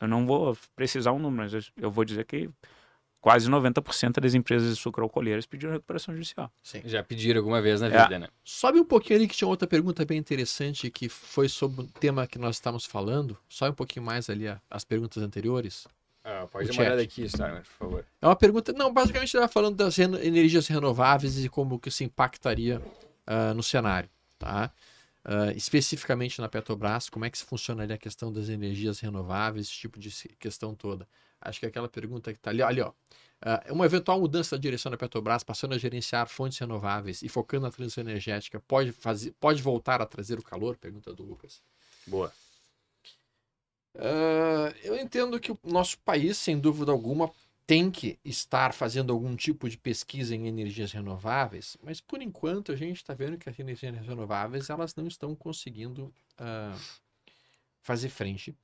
[0.00, 2.48] eu não vou precisar um número, mas eu vou dizer que
[3.24, 6.52] quase 90% das empresas sucroalcooleiras pediram recuperação judicial.
[6.62, 6.82] Sim.
[6.84, 8.02] Já pediram alguma vez na É.
[8.02, 8.28] vida, né?
[8.44, 12.26] Sobe um pouquinho ali que tinha outra pergunta bem interessante que foi sobre o tema
[12.26, 13.34] que nós estávamos falando.
[13.48, 15.86] Sobe um pouquinho mais ali as perguntas anteriores.
[16.22, 16.80] Ah, O pode dar chat.
[16.82, 18.04] uma olhada aqui, Stormer, por favor.
[18.20, 18.74] É uma pergunta.
[18.74, 22.82] Não, basicamente estava falando das reno- energias renováveis e como que isso impactaria
[23.26, 24.70] ah, no cenário, tá?
[25.24, 29.98] Ah, especificamente na Petrobras, como é que funcionaria a questão das energias renováveis, esse tipo
[29.98, 31.08] de questão toda.
[31.44, 32.92] Acho que é aquela pergunta que está ali, ali, ó.
[33.40, 37.66] Ah, uma eventual mudança da direção da Petrobras, passando a gerenciar fontes renováveis e focando
[37.66, 40.76] na transição energética, pode, fazer, pode voltar a trazer o calor?
[40.76, 41.62] Pergunta do Lucas.
[42.06, 42.32] Boa.
[43.96, 47.30] Ah, eu entendo que o nosso país, sem dúvida alguma,
[47.66, 52.76] tem que estar fazendo algum tipo de pesquisa em energias renováveis, mas por enquanto a
[52.76, 56.76] gente está vendo que as energias renováveis elas não estão conseguindo ah,
[57.80, 58.54] fazer frente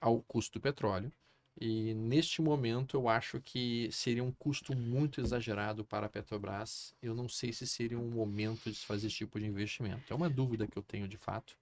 [0.00, 1.12] ao custo do petróleo.
[1.60, 6.94] E neste momento eu acho que seria um custo muito exagerado para a Petrobras.
[7.02, 10.10] Eu não sei se seria um momento de se fazer esse tipo de investimento.
[10.10, 11.54] É uma dúvida que eu tenho de fato.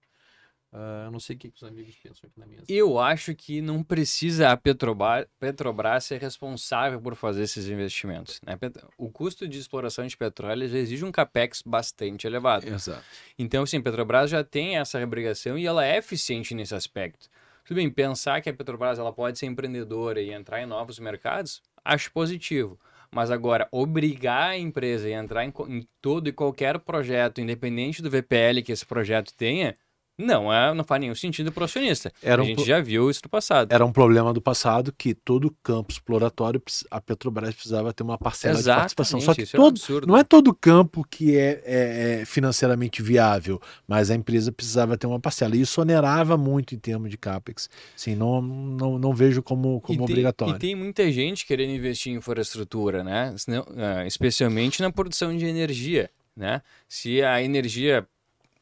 [0.71, 2.63] Ah, eu não sei o que que os amigos pensam aqui na mesa.
[2.69, 8.39] Eu acho que não precisa a Petrobras, Petrobras ser responsável por fazer esses investimentos.
[8.45, 8.57] Né?
[8.97, 12.67] O custo de exploração de petróleo já exige um capex bastante elevado.
[12.67, 13.03] Exato.
[13.37, 17.29] Então, sim, a Petrobras já tem essa obrigação e ela é eficiente nesse aspecto.
[17.69, 21.61] Tudo bem, pensar que a Petrobras ela pode ser empreendedora e entrar em novos mercados,
[21.85, 22.79] acho positivo.
[23.11, 28.09] Mas agora, obrigar a empresa a entrar em, em todo e qualquer projeto, independente do
[28.09, 29.77] VPL que esse projeto tenha,
[30.19, 32.11] não, é, não faz nenhum sentido para o acionista.
[32.21, 33.71] Era a um gente pro- já viu isso no passado.
[33.71, 36.61] Era um problema do passado que todo campo exploratório,
[36.91, 39.19] a Petrobras precisava ter uma parcela de participação.
[39.21, 43.01] Só que isso é um todo, não é todo campo que é, é- é financeiramente
[43.01, 45.55] viável, mas a empresa precisava ter uma parcela.
[45.55, 47.69] E isso onerava muito em termos de CAPEX.
[47.95, 50.55] Sim, não, não, não vejo como, como e tem, obrigatório.
[50.55, 53.33] E tem muita gente querendo investir em infraestrutura, né?
[53.37, 56.61] Senão, ah, especialmente na produção de energia, né?
[56.87, 58.05] Se a energia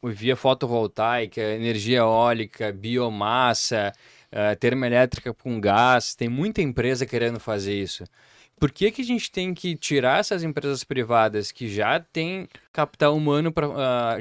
[0.04, 3.94] via fotovoltaica, energia eólica, biomassa,
[4.32, 8.04] ah, termoelétrica com gás, tem muita empresa querendo fazer isso.
[8.60, 13.16] Por que, que a gente tem que tirar essas empresas privadas que já têm capital
[13.16, 14.18] humano pra, ah,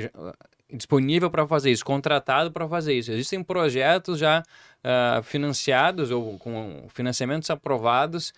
[0.72, 3.12] disponível para fazer isso, contratado para fazer isso?
[3.12, 4.42] Existem projetos já
[4.84, 8.32] ah, financiados ou com financiamentos aprovados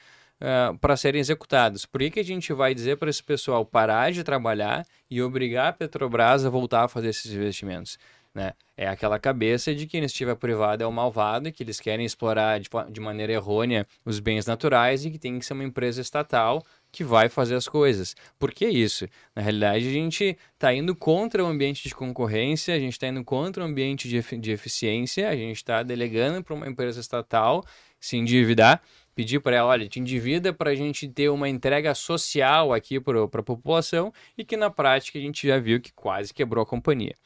[0.80, 1.84] para serem executados.
[1.84, 5.68] Por que, que a gente vai dizer para esse pessoal parar de trabalhar e obrigar
[5.68, 7.99] a Petrobras a voltar a fazer esses investimentos?
[8.34, 8.53] Né?
[8.76, 12.07] É aquela cabeça de que a iniciativa privada é o malvado e que eles querem
[12.07, 16.01] explorar de, de maneira errônea os bens naturais e que tem que ser uma empresa
[16.01, 18.14] estatal que vai fazer as coisas.
[18.39, 19.09] Por que isso?
[19.34, 23.24] Na realidade, a gente está indo contra o ambiente de concorrência, a gente está indo
[23.24, 27.64] contra o ambiente de eficiência, a gente está delegando para uma empresa estatal
[28.01, 28.80] se endividar,
[29.19, 33.25] pedir para ela, olha, te endivida para a gente ter uma entrega social aqui para
[33.25, 37.16] a população e que na prática a gente já viu que quase quebrou a companhia.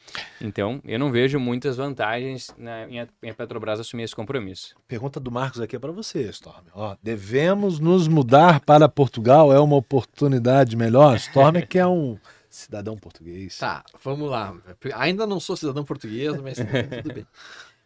[0.41, 4.75] Então, eu não vejo muitas vantagens na, em, a, em a Petrobras assumir esse compromisso.
[4.87, 6.65] Pergunta do Marcos aqui é para você, Storm.
[6.73, 9.53] Ó, devemos nos mudar para Portugal?
[9.53, 11.15] É uma oportunidade melhor?
[11.17, 12.17] Storm que é um
[12.49, 13.59] cidadão português.
[13.59, 14.55] Tá, vamos lá.
[14.95, 17.27] Ainda não sou cidadão português, mas tudo bem.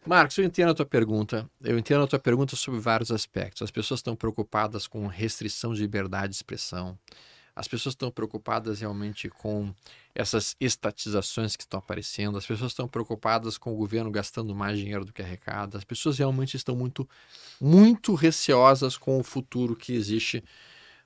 [0.08, 1.49] Marcos, eu entendo a tua pergunta.
[1.62, 3.62] Eu entendo a tua pergunta sobre vários aspectos.
[3.62, 6.97] As pessoas estão preocupadas com restrição de liberdade de expressão.
[7.53, 9.74] As pessoas estão preocupadas realmente com
[10.16, 12.38] essas estatizações que estão aparecendo.
[12.38, 15.78] As pessoas estão preocupadas com o governo gastando mais dinheiro do que arrecada.
[15.78, 17.08] As pessoas realmente estão muito,
[17.60, 20.41] muito receosas com o futuro que existe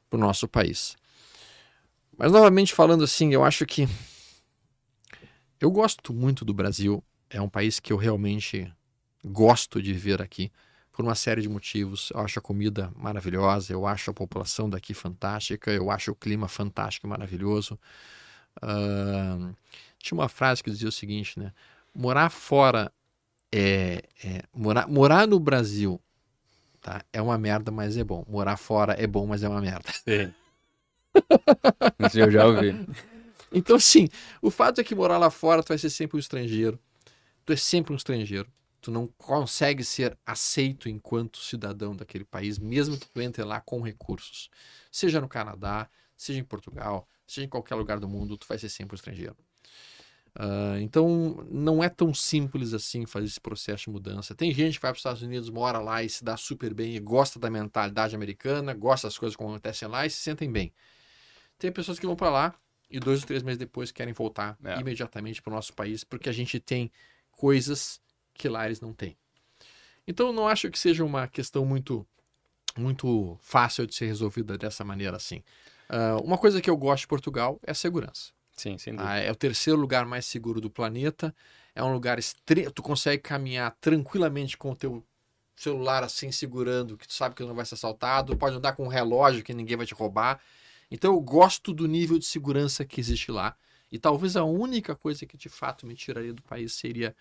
[0.09, 0.95] para o nosso país.
[2.15, 3.87] Mas novamente falando assim, eu acho que
[5.59, 7.03] eu gosto muito do Brasil.
[7.29, 8.71] É um país que eu realmente
[9.23, 10.51] gosto de viver aqui
[10.91, 12.11] por uma série de motivos.
[12.13, 16.47] Eu acho a comida maravilhosa, eu acho a população daqui fantástica, eu acho o clima
[16.47, 17.79] fantástico e maravilhoso.
[18.57, 19.55] Uh,
[19.97, 21.53] tinha uma frase que dizia o seguinte, né?
[21.93, 22.91] Morar fora
[23.51, 25.99] é, é, morar, morar no Brasil
[26.81, 27.03] tá?
[27.11, 28.25] é uma merda, mas é bom.
[28.27, 29.91] Morar fora é bom, mas é uma merda.
[29.91, 30.33] Sim.
[32.07, 32.73] Isso eu já ouvi.
[33.51, 34.07] Então, sim,
[34.41, 36.79] o fato é que morar lá fora tu vai ser sempre um estrangeiro.
[37.45, 38.49] Tu é sempre um estrangeiro.
[38.81, 43.79] Tu não consegue ser aceito enquanto cidadão daquele país, mesmo que tu entre lá com
[43.79, 44.49] recursos.
[44.91, 48.69] Seja no Canadá, seja em Portugal, seja em qualquer lugar do mundo, tu vai ser
[48.69, 49.37] sempre um estrangeiro.
[50.33, 54.33] Uh, então, não é tão simples assim fazer esse processo de mudança.
[54.33, 56.95] Tem gente que vai para os Estados Unidos, mora lá e se dá super bem,
[56.95, 60.73] e gosta da mentalidade americana, gosta das coisas que acontecem lá e se sentem bem.
[61.59, 62.55] Tem pessoas que vão para lá
[62.89, 64.79] e dois ou três meses depois querem voltar é.
[64.79, 66.91] imediatamente para o nosso país, porque a gente tem
[67.31, 68.00] coisas
[68.33, 69.17] que lá eles não têm.
[70.07, 72.05] Então, não acho que seja uma questão muito,
[72.77, 75.43] muito fácil de ser resolvida dessa maneira assim.
[75.89, 78.31] Uh, uma coisa que eu gosto de Portugal é a segurança.
[78.55, 79.11] Sim, sem dúvida.
[79.11, 81.33] Ah, é o terceiro lugar mais seguro do planeta.
[81.75, 82.71] É um lugar estreito.
[82.71, 85.03] Tu consegue caminhar tranquilamente com o teu
[85.55, 88.37] celular assim segurando, que tu sabe que não vai ser assaltado.
[88.37, 90.39] Pode andar com um relógio que ninguém vai te roubar.
[90.89, 93.55] Então eu gosto do nível de segurança que existe lá.
[93.91, 97.15] E talvez a única coisa que de fato me tiraria do país seria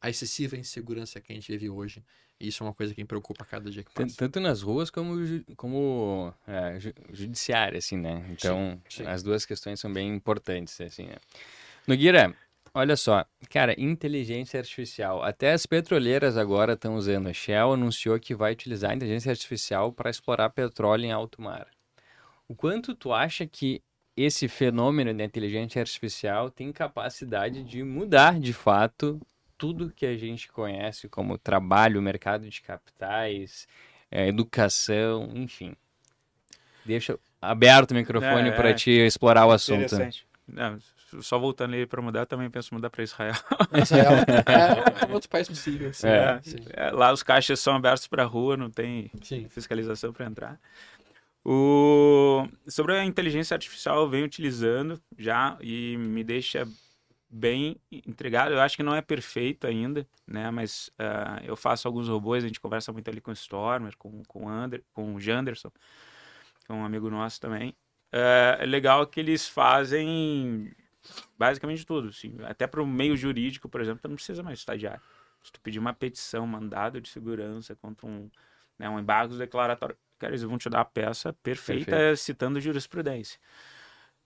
[0.00, 2.02] a excessiva insegurança que a gente vive hoje.
[2.38, 4.16] E isso é uma coisa que me preocupa cada dia que passa.
[4.16, 5.14] Tanto nas ruas como,
[5.56, 6.78] como é,
[7.12, 8.24] judiciária, assim, né?
[8.30, 9.06] Então, sim, sim.
[9.06, 11.16] as duas questões são bem importantes, assim, né?
[11.86, 12.34] Nogueira,
[12.72, 15.22] olha só, cara, inteligência artificial.
[15.22, 17.28] Até as petroleiras agora estão usando.
[17.28, 21.66] A Shell anunciou que vai utilizar a inteligência artificial para explorar petróleo em alto mar.
[22.48, 23.82] O quanto tu acha que
[24.16, 29.20] esse fenômeno da inteligência artificial tem capacidade de mudar de fato
[29.60, 33.68] tudo que a gente conhece como trabalho, mercado de capitais,
[34.10, 35.76] é, educação, enfim.
[36.82, 39.82] Deixa aberto o microfone é, para é, te explorar o assunto.
[39.82, 40.26] Interessante.
[40.48, 40.78] Não,
[41.20, 43.34] só voltando aí para mudar, também penso mudar para Israel.
[43.82, 44.12] Israel
[45.06, 45.90] é, outro país possível.
[45.90, 46.40] Assim, é,
[46.72, 49.46] é, lá os caixas são abertos para a rua, não tem sim.
[49.50, 50.58] fiscalização para entrar.
[51.44, 52.48] O...
[52.66, 56.66] Sobre a inteligência artificial, eu venho utilizando já e me deixa
[57.30, 58.52] bem entregado.
[58.52, 60.50] Eu acho que não é perfeito ainda, né?
[60.50, 64.22] Mas uh, eu faço alguns robôs, a gente conversa muito ali com o Stormer, com,
[64.24, 65.70] com, o, Ander, com o Janderson,
[66.64, 67.70] que é um amigo nosso também.
[68.12, 70.74] Uh, é legal que eles fazem
[71.38, 72.36] basicamente tudo, assim.
[72.42, 75.00] Até para o meio jurídico, por exemplo, tu não precisa mais estagiário.
[75.42, 78.28] Se tu pedir uma petição, mandado de segurança contra um,
[78.78, 82.16] né, um embargo declaratório, cara, eles vão te dar a peça perfeita Perfeito.
[82.18, 83.40] citando jurisprudência.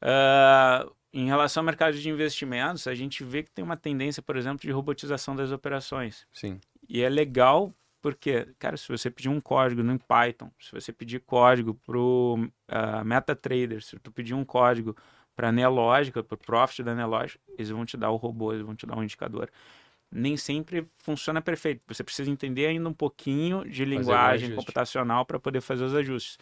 [0.03, 4.37] Uh, em relação ao mercado de investimentos, a gente vê que tem uma tendência, por
[4.37, 6.27] exemplo, de robotização das operações.
[6.33, 6.61] Sim.
[6.89, 11.21] E é legal porque, cara, se você pedir um código no Python, se você pedir
[11.21, 14.95] código para o uh, ah, MetaTrader, se tu pedir um código
[15.37, 18.67] para a Neológica, para o Profit da Neológica, eles vão te dar o robô, eles
[18.67, 19.49] vão te dar um indicador.
[20.11, 21.81] Nem sempre funciona perfeito.
[21.87, 26.39] Você precisa entender ainda um pouquinho de linguagem computacional para poder fazer os ajustes.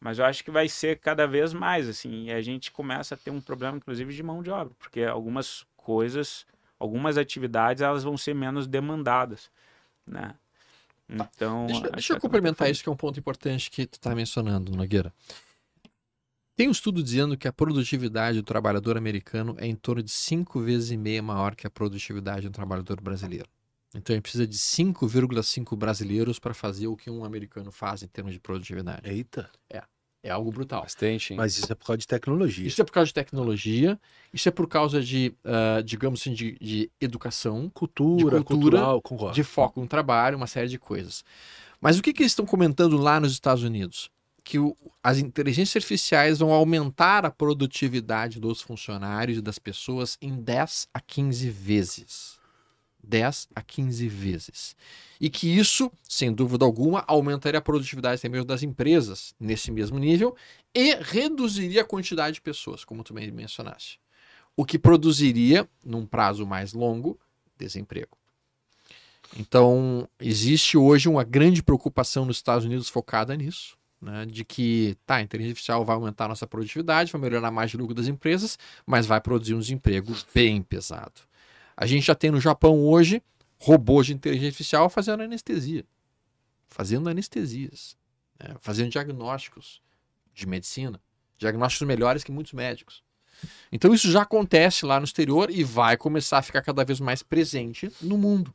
[0.00, 3.18] Mas eu acho que vai ser cada vez mais, assim, e a gente começa a
[3.18, 6.46] ter um problema, inclusive, de mão de obra, porque algumas coisas,
[6.78, 9.50] algumas atividades, elas vão ser menos demandadas,
[10.06, 10.34] né?
[11.08, 11.66] Então...
[11.66, 15.12] Deixa, deixa eu complementar isso, que é um ponto importante que tu está mencionando, Nogueira.
[16.56, 20.60] Tem um estudo dizendo que a produtividade do trabalhador americano é em torno de cinco
[20.60, 23.48] vezes e meia maior que a produtividade do trabalhador brasileiro.
[23.94, 28.32] Então ele precisa de 5,5 brasileiros para fazer o que um americano faz em termos
[28.32, 29.08] de produtividade.
[29.08, 29.50] Eita!
[29.70, 29.82] É.
[30.26, 30.82] É algo brutal.
[30.82, 31.32] Bastante.
[31.32, 31.36] Hein?
[31.36, 32.66] Mas isso é por causa de tecnologia.
[32.66, 33.98] Isso é por causa de tecnologia,
[34.34, 39.32] isso é por causa de, uh, digamos assim, de, de educação, cultura, de cultura, cultural,
[39.32, 41.24] de foco no trabalho, uma série de coisas.
[41.80, 44.10] Mas o que, que eles estão comentando lá nos Estados Unidos?
[44.42, 50.34] Que o, as inteligências artificiais vão aumentar a produtividade dos funcionários e das pessoas em
[50.34, 52.35] 10 a 15 vezes.
[53.06, 54.76] 10 a 15 vezes.
[55.20, 60.36] E que isso, sem dúvida alguma, aumentaria a produtividade também das empresas nesse mesmo nível
[60.74, 63.98] e reduziria a quantidade de pessoas, como tu bem mencionaste.
[64.56, 67.18] O que produziria, num prazo mais longo,
[67.58, 68.16] desemprego.
[69.38, 73.76] Então, existe hoje uma grande preocupação nos Estados Unidos focada nisso.
[73.98, 77.72] Né, de que tá, a inteligência artificial vai aumentar a nossa produtividade, vai melhorar mais
[77.72, 81.22] o lucro das empresas, mas vai produzir um desemprego bem pesado.
[81.76, 83.22] A gente já tem no Japão hoje
[83.58, 85.84] robôs de inteligência artificial fazendo anestesia,
[86.68, 87.96] fazendo anestesias,
[88.38, 88.56] né?
[88.60, 89.82] fazendo diagnósticos
[90.34, 91.00] de medicina,
[91.38, 93.02] diagnósticos melhores que muitos médicos.
[93.70, 97.22] Então isso já acontece lá no exterior e vai começar a ficar cada vez mais
[97.22, 98.54] presente no mundo.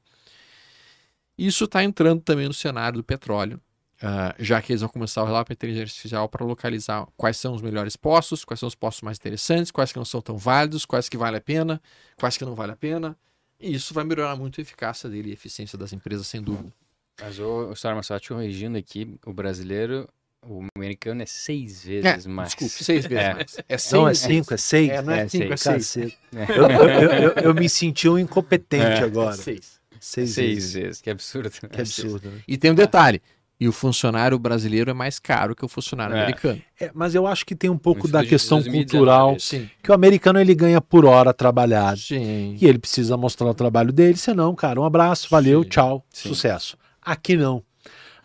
[1.37, 3.61] Isso está entrando também no cenário do petróleo.
[4.01, 7.53] Ah, já que eles vão começar a usar a inteligência artificial para localizar quais são
[7.53, 10.85] os melhores postos, quais são os postos mais interessantes, quais que não são tão válidos,
[10.85, 11.81] quais que vale a pena,
[12.17, 13.15] quais que não vale a pena.
[13.59, 16.73] E isso vai melhorar muito a eficácia dele e a eficiência das empresas, sem dúvida.
[17.21, 20.09] Mas o Storm, só te corrigindo aqui, o brasileiro,
[20.43, 22.49] o americano é seis vezes mais.
[22.55, 23.33] Desculpe, seis vezes É.
[23.35, 23.57] mais.
[23.69, 24.89] É seis, Não, é cinco, é seis.
[24.89, 25.85] É, não é É, cinco, é seis.
[25.87, 26.17] seis.
[26.31, 26.51] Cacete.
[26.57, 29.03] Eu, eu, eu, eu- eu me senti um incompetente É.
[29.03, 29.33] agora.
[29.35, 29.79] Seis.
[29.99, 30.73] Seis, Seis vezes.
[30.73, 31.51] vezes, que absurdo.
[31.51, 32.41] Que absurdo, né?
[32.47, 33.21] E tem um detalhe.
[33.61, 36.21] E o funcionário brasileiro é mais caro que o funcionário É.
[36.23, 36.59] americano.
[36.79, 39.49] É, mas eu acho que tem um pouco Isso da questão 2019, cultural, isso.
[39.49, 39.69] Sim.
[39.83, 41.99] que o americano ele ganha por hora trabalhado.
[41.99, 42.57] Sim.
[42.59, 46.29] E ele precisa mostrar o trabalho dele, senão, cara, um abraço, valeu, Sim, tchau, sim.
[46.29, 46.75] sucesso.
[46.99, 47.61] Aqui não.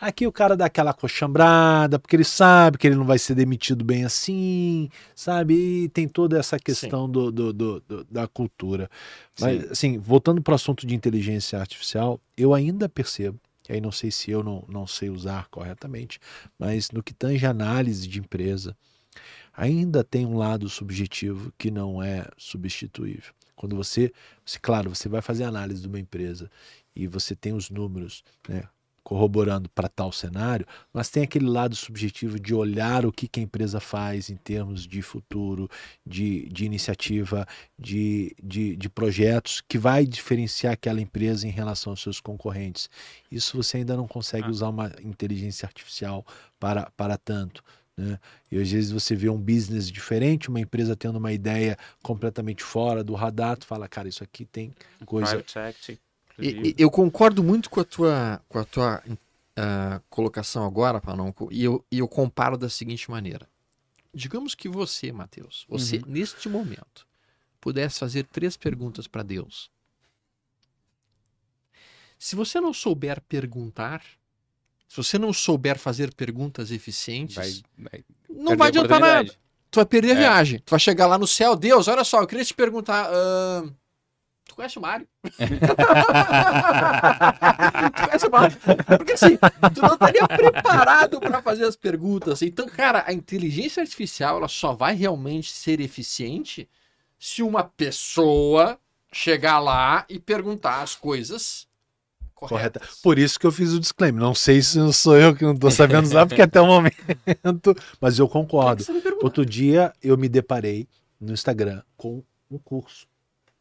[0.01, 3.85] Aqui o cara dá aquela coxambrada, porque ele sabe que ele não vai ser demitido
[3.85, 5.55] bem assim, sabe?
[5.85, 8.91] E tem toda essa questão do, do- do- do- da cultura.
[9.41, 9.69] Mas, Sim.
[9.71, 14.11] assim, voltando para o assunto de inteligência artificial, eu ainda percebo, e aí não sei
[14.11, 16.19] se eu não, não sei usar corretamente,
[16.59, 18.77] mas no que tange análise de empresa,
[19.53, 23.33] ainda tem um lado subjetivo que não é substituível.
[23.55, 24.13] Quando você,
[24.45, 26.51] você, claro, você vai fazer análise de uma empresa
[26.95, 28.65] e você tem os números, né,
[29.07, 33.43] corroborando para tal cenário, mas tem aquele lado subjetivo de olhar o que, que a
[33.45, 35.71] empresa faz em termos de futuro,
[36.05, 37.47] de, de iniciativa,
[37.79, 42.91] de, de, de projetos, que vai diferenciar aquela empresa em relação aos seus concorrentes.
[43.31, 44.51] Isso você ainda não consegue Ah.
[44.51, 46.27] usar uma inteligência artificial
[46.59, 47.63] para, para tanto.
[47.97, 48.19] Né?
[48.51, 53.05] E às vezes você vê um business diferente, uma empresa tendo uma ideia completamente fora
[53.05, 54.75] do radar, tu fala, cara, isso aqui tem
[55.07, 55.31] coisa.
[55.31, 56.01] Private Equity,
[56.39, 59.03] E- eu concordo muito com a tua, com a tua
[59.57, 63.49] ah, colocação agora, Panonco, e eu, e eu comparo da seguinte maneira.
[64.13, 67.07] Digamos que você, Matheus, você, neste momento,
[67.61, 69.71] pudesse fazer três perguntas para Deus.
[72.19, 74.03] Se você não souber perguntar,
[74.89, 79.35] se você não souber fazer perguntas eficientes, Vai, vai não vai adiantar nada.
[79.71, 80.19] Tu vai perder a É.
[80.19, 80.59] viagem.
[80.61, 81.55] Tu vai chegar lá no céu.
[81.55, 83.11] Deus, olha só, eu queria te perguntar.
[83.13, 83.71] ahn,
[84.57, 85.07] tu conhece o Mário?
[85.23, 85.31] tu
[88.07, 88.57] conhece o Mário?
[88.97, 89.37] Porque assim,
[89.75, 92.41] tu não estaria preparado para fazer as perguntas.
[92.41, 96.67] Então, cara, a inteligência artificial ela só vai realmente ser eficiente
[97.19, 98.79] se uma pessoa
[99.13, 101.67] chegar lá e perguntar as coisas
[102.35, 102.81] Correta.
[102.81, 103.01] corretas.
[103.03, 104.21] Por isso que eu fiz o disclaimer.
[104.21, 106.97] Não sei se não sou eu que não estou sabendo usar, porque até o momento.
[108.01, 108.85] Mas eu concordo.
[109.23, 110.89] Outro dia eu me deparei
[111.21, 113.07] no Instagram com um curso.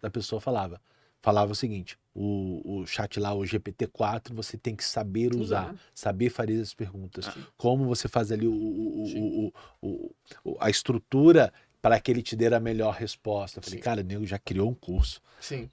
[0.05, 0.81] A pessoa falava.
[1.21, 5.75] Falava o seguinte: o, o chat lá, o GPT-4, você tem que saber usar, Usar.
[5.93, 7.27] saber fazer as perguntas.
[7.27, 7.35] Ah.
[7.57, 11.51] Como você faz ali o, o- o- o- o- o- a estrutura
[11.81, 13.59] para que ele te dê a melhor resposta.
[13.59, 13.83] Eu falei, Sim.
[13.83, 15.69] cara, o nego já criou um curso Sim.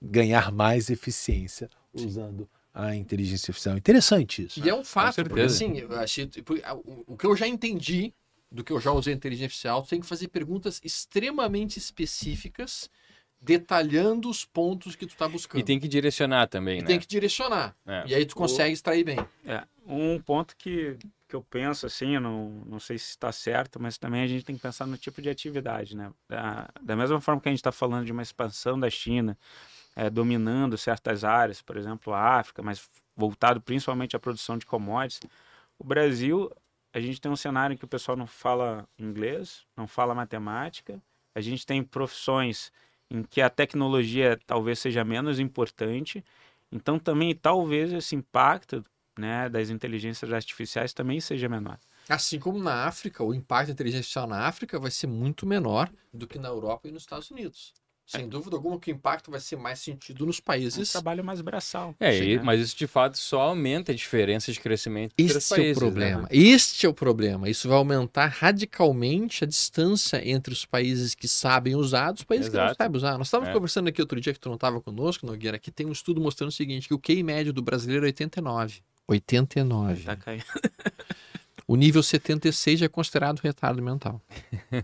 [0.00, 3.76] ganhar mais eficiência usando a inteligência artificial.
[3.76, 4.64] Interessante isso.
[4.64, 8.12] E é um fato, porque assim, eu achei, porque, ah, o, que eu já entendi
[8.50, 12.88] do que eu já usei a inteligência artificial, tem que fazer perguntas extremamente específicas,
[13.40, 15.60] detalhando os pontos que tu tá buscando.
[15.60, 16.86] E tem que direcionar também, E né?
[16.86, 17.74] tem que direcionar.
[17.86, 18.04] É.
[18.06, 19.18] E aí tu consegue extrair bem.
[19.44, 23.80] É, um ponto que, que eu penso assim, eu não, não sei se está certo,
[23.80, 26.12] mas também a gente tem que pensar no tipo de atividade, né?
[26.28, 29.38] Da, da mesma forma que a gente está falando de uma expansão da China,
[29.94, 35.20] é, dominando certas áreas, por exemplo, a África, mas voltado principalmente à produção de commodities,
[35.78, 36.50] o Brasil,
[36.92, 41.00] a gente tem um cenário em que o pessoal não fala inglês, não fala matemática,
[41.34, 42.72] a gente tem profissões
[43.10, 46.24] em que a tecnologia talvez seja menos importante,
[46.70, 48.84] então também talvez esse impacto
[49.18, 51.78] né, das inteligências artificiais também seja menor.
[52.08, 55.90] Assim como na África, o impacto da inteligência artificial na África vai ser muito menor
[56.12, 57.74] do que na Europa e nos Estados Unidos.
[58.10, 60.90] Sem dúvida alguma que o impacto vai ser mais sentido nos É um países.
[60.92, 61.94] trabalho mais braçal.
[62.00, 62.42] É, Sim, e- né?
[62.42, 65.76] mas isso de fato só aumenta a diferença de crescimento entre os Este é países.
[65.76, 66.22] o problema.
[66.22, 66.28] Né?
[66.30, 67.50] Este é o problema.
[67.50, 72.48] Isso vai aumentar radicalmente a distância entre os países que sabem usar e os países
[72.48, 72.78] que não Exato.
[72.82, 73.18] sabem usar.
[73.18, 73.52] Nós estávamos É.
[73.52, 76.48] conversando aqui outro dia que tu não estava conosco, Nogueira, que tem um estudo mostrando
[76.48, 78.80] o seguinte, que o QI médio do brasileiro é 89.
[79.06, 80.02] 89.
[80.04, 80.44] Tá caindo.
[81.70, 84.22] O nível 76 já é considerado retardo mental.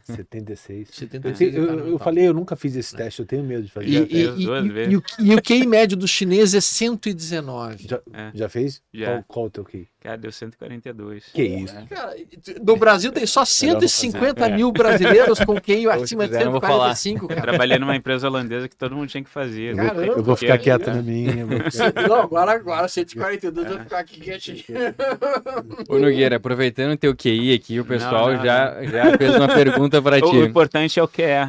[0.02, 0.88] 76.
[0.92, 3.72] 76 Eu, é eu- eu falei, eu nunca fiz esse teste, eu tenho medo de
[3.72, 3.86] fazer.
[3.88, 7.88] E, e- e- e- e o, e o QI médio do chinês é 119.
[7.88, 8.30] Já, É.
[8.34, 8.82] já fez?
[8.92, 9.06] Já.
[9.06, 9.88] Qual, qual o teu QI?
[10.04, 11.24] Cara, deu 142.
[11.32, 11.74] Que isso?
[11.88, 12.14] Cara,
[12.62, 14.54] no Brasil tem só não 150 fazer.
[14.54, 16.94] mil brasileiros com QI Ou acima de quiser, não vou falar.
[16.94, 17.40] 145, cara.
[17.40, 19.74] Trabalhei numa empresa holandesa que todo mundo tinha que fazer.
[19.74, 19.86] né?
[19.86, 20.04] Caramba.
[20.06, 21.32] Eu vou ficar Porque- quieto na minha.
[21.40, 24.62] eu vou ficar- Não, agora, agora 142 eu vou ficar aqui quietinho.
[25.88, 29.48] Ô Nogueira, aproveitando o teu QI aqui, o pessoal Não, não, já, já fez uma
[29.48, 30.36] pergunta pra O, o ti.
[30.38, 31.48] importante é o que é.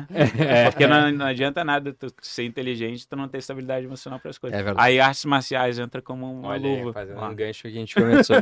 [0.71, 4.31] Porque não, não adianta nada tu ser inteligente e tu não ter estabilidade emocional para
[4.31, 4.57] as coisas.
[4.57, 4.87] É verdade.
[4.87, 6.93] Aí artes marciais entra como uma Olha luva.
[6.93, 8.37] fazendo um gancho que a gente começou,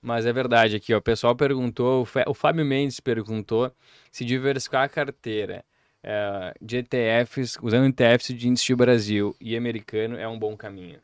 [0.00, 0.98] Mas é verdade aqui, ó.
[0.98, 3.74] O pessoal perguntou, o o Fábio Mendes perguntou
[4.12, 5.64] se diversificar a carteira
[6.02, 11.00] eh, de ETFs, usando ETFs de índice de Brasil e americano é um bom caminho.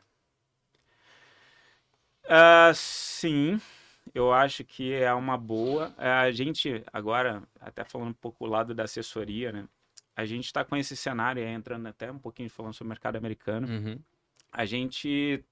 [2.29, 3.59] Ah, sim,
[4.13, 5.93] eu acho que é uma boa.
[5.97, 9.67] É, A gente, agora, até falando um pouco do lado da assessoria, né?
[10.15, 13.67] A gente está com esse cenário, entrando até um pouquinho falando sobre o mercado americano.
[13.67, 13.99] Uhum.
[14.51, 15.43] A gente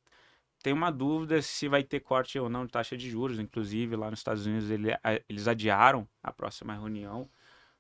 [0.62, 3.40] tem uma dúvida se vai ter corte ou não de taxa de juros.
[3.40, 7.30] Inclusive, lá nos Estados Unidos, ele- a- eles adiaram a próxima reunião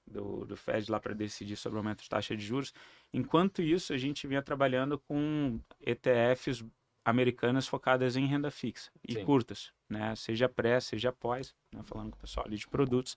[0.08, 2.74] do, do Fed lá para decidir sobre o aumento de taxa de juros.
[3.14, 6.64] Enquanto isso, a gente vinha trabalhando com ETFs
[7.06, 9.26] americanas focadas em renda fixa e Sim.
[9.26, 10.16] curtas, né?
[10.16, 11.82] Seja pré, seja pós, né?
[11.84, 13.16] falando com o pessoal ali de produtos.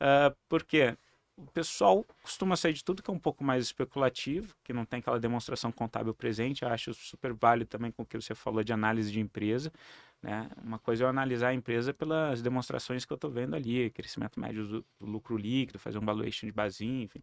[0.00, 0.96] Ah, por quê?
[1.38, 4.98] O pessoal costuma sair de tudo que é um pouco mais especulativo, que não tem
[4.98, 6.62] aquela demonstração contábil presente.
[6.62, 9.72] Eu acho super válido também com o que você falou de análise de empresa.
[10.20, 10.50] Né?
[10.60, 14.40] Uma coisa é eu analisar a empresa pelas demonstrações que eu estou vendo ali, crescimento
[14.40, 17.22] médio do, lucro líquido, fazer um valuation de basinha, enfim.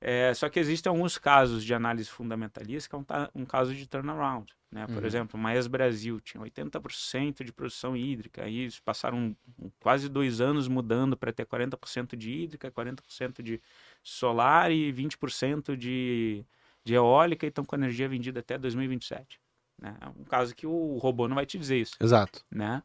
[0.00, 3.86] É, só que existem alguns casos de análise fundamentalista que é um, um caso de
[3.88, 4.52] turnaround.
[4.70, 4.86] Né?
[4.86, 5.06] Por Uhum.
[5.06, 9.34] exemplo, uma ex-Brasil tinha 80% de produção hídrica, aí eles passaram
[9.80, 13.60] quase dois anos mudando para ter 40% de hídrica, 40% de
[14.02, 16.44] solar e 20% de,
[16.84, 19.40] de eólica e estão com energia vendida até 2027.
[19.80, 19.96] Né?
[20.00, 21.96] É um caso que o robô não vai te dizer isso.
[22.00, 22.44] Exato.
[22.50, 22.82] Né?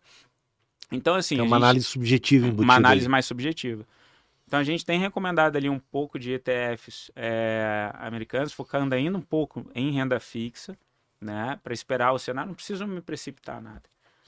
[0.92, 1.36] Então, assim.
[1.38, 2.64] é uma gente- análise subjetiva embutida.
[2.64, 3.12] uma análise ali.
[3.12, 3.86] mais subjetiva.
[4.52, 9.22] Então a gente tem recomendado ali um pouco de ETFs é, americanos, focando ainda um
[9.22, 10.78] pouco em renda fixa,
[11.22, 12.50] né, para esperar o cenário.
[12.50, 13.84] Não preciso me precipitar nada.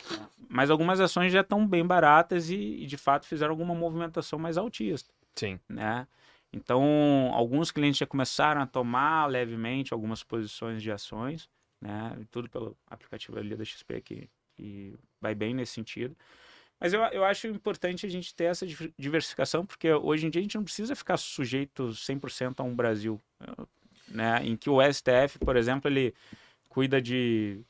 [0.10, 0.26] né.
[0.48, 4.58] Mas algumas ações já estão bem baratas e, e, de fato fizeram alguma movimentação mais
[4.58, 5.60] altista, Sim.
[5.68, 6.08] né?
[6.54, 6.82] Então
[7.34, 11.50] alguns clientes já começaram a tomar levemente algumas posições de ações,
[11.82, 12.18] né?
[12.32, 16.16] Tudo pelo aplicativo ali da XP que, que vai bem nesse sentido.
[16.84, 20.42] Mas eu, eu acho importante a gente ter essa diver- diversificação, porque hoje em dia
[20.42, 23.22] a gente não precisa ficar sujeito 100% a um Brasil,
[24.10, 24.42] né?
[24.44, 26.14] Em que o STF, por exemplo, ele
[26.68, 27.62] cuida de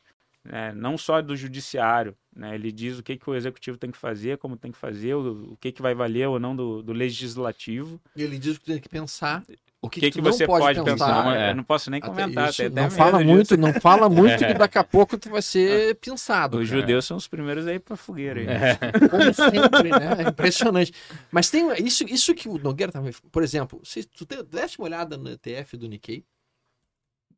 [0.44, 2.56] né, não só do judiciário, né?
[2.56, 5.54] Ele diz o que, que o executivo tem que fazer, como tem que fazer, o,
[5.54, 8.02] o que, que vai valer ou não do, do legislativo.
[8.16, 9.44] E ele diz que tem que pensar
[9.84, 11.24] o que, que, que você pode, pode pensar?
[11.26, 11.52] Não, é.
[11.52, 12.50] Eu não posso nem comentar.
[12.50, 16.58] isso, não fala muito, não fala muito que daqui a pouco tu vai ser pensado.
[16.58, 16.82] Os cara.
[16.82, 18.40] judeus são os primeiros aí pra fogueira.
[18.40, 19.10] aí.
[19.10, 20.24] Como sempre, né?
[20.26, 20.94] É impressionante.
[21.32, 23.10] Mas tem isso, isso que o Nogueira tava.
[23.32, 26.24] Por exemplo, se tu te- deste uma olhada no ETF do Nikkei,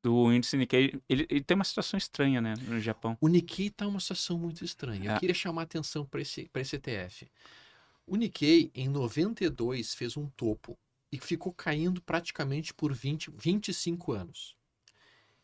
[0.03, 3.17] Do índice Nikkei, ele, ele tem uma situação estranha, né, no Japão.
[3.19, 5.09] o Nikkei tá uma situação muito estranha.
[5.09, 5.19] Eu É.
[5.19, 7.27] queria chamar a atenção para esse, pra esse ETF.
[8.05, 10.77] O Nikkei, em 92, fez um topo
[11.15, 14.55] e ficou caindo praticamente por 20, 25 anos.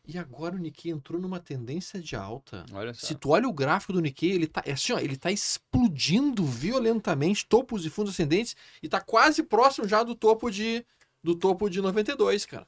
[0.06, 2.66] E agora o Nikkei entrou numa tendência de alta.
[2.94, 6.44] Se tu olha o gráfico do Nikkei, ele tá, é assim, ó, ele tá explodindo
[6.44, 10.86] violentamente, topos e fundos ascendentes, e tá quase próximo já do topo de
[11.24, 12.68] do topo de 92, cara.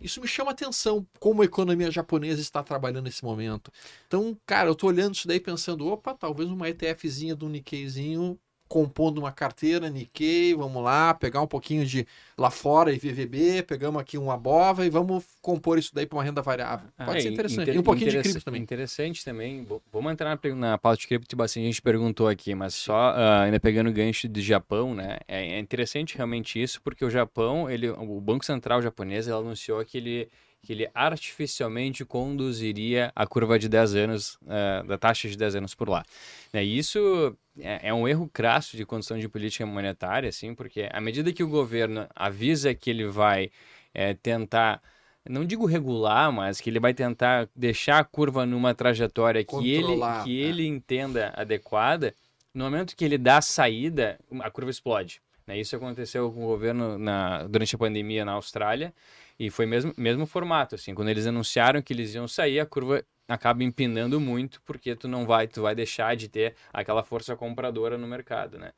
[0.00, 3.72] Isso me chama atenção, como a economia japonesa está trabalhando nesse momento.
[4.06, 8.38] Então, cara, eu tô olhando isso daí pensando, opa, talvez uma ETFzinha do Nikkeizinho
[8.68, 12.06] compondo uma carteira Nikkei, vamos lá, pegar um pouquinho de
[12.36, 16.24] lá fora e VVB, pegamos aqui uma bova e vamos compor isso daí para uma
[16.24, 16.88] renda variável.
[16.96, 17.62] Pode É, ser interessante.
[17.62, 18.62] inter- e um pouquinho de cripto também.
[18.62, 19.66] Interessante também.
[19.92, 23.88] Vamos entrar na, pauta de cripto, bastante gente perguntou aqui, mas só ah, ainda pegando
[23.88, 25.18] o gancho do Japão, né?
[25.26, 29.84] É, é interessante realmente isso, porque o Japão, ele, o Banco Central japonês, ele anunciou
[29.84, 30.28] que ele,
[30.68, 35.74] que ele artificialmente conduziria a curva de 10 anos, ah, da taxa de 10 anos
[35.74, 36.04] por lá.
[36.52, 40.86] Né, E isso é, é um erro crasso de condução de política monetária, assim, porque
[40.92, 43.50] à medida que o governo avisa que ele vai
[43.94, 44.82] é, tentar
[45.26, 49.98] não digo regular, mas que ele vai tentar deixar a curva numa trajetória que ele,
[50.22, 50.48] que é.
[50.48, 52.14] ele entenda adequada,
[52.52, 55.22] no momento que ele dá a saída, a curva explode.
[55.46, 55.58] né?
[55.58, 58.92] Isso aconteceu com o governo na, durante a pandemia na Austrália
[59.38, 60.94] e foi mesmo mesmo formato assim.
[60.94, 65.26] Quando eles anunciaram que eles iam sair, a curva acaba empinando muito porque tu não
[65.26, 68.72] vai, tu vai deixar de ter aquela força compradora no mercado, né?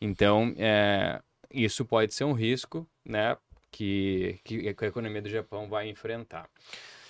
[0.00, 3.36] Então, é, isso pode ser um risco, né?
[3.70, 6.48] Que, que a economia do Japão vai enfrentar.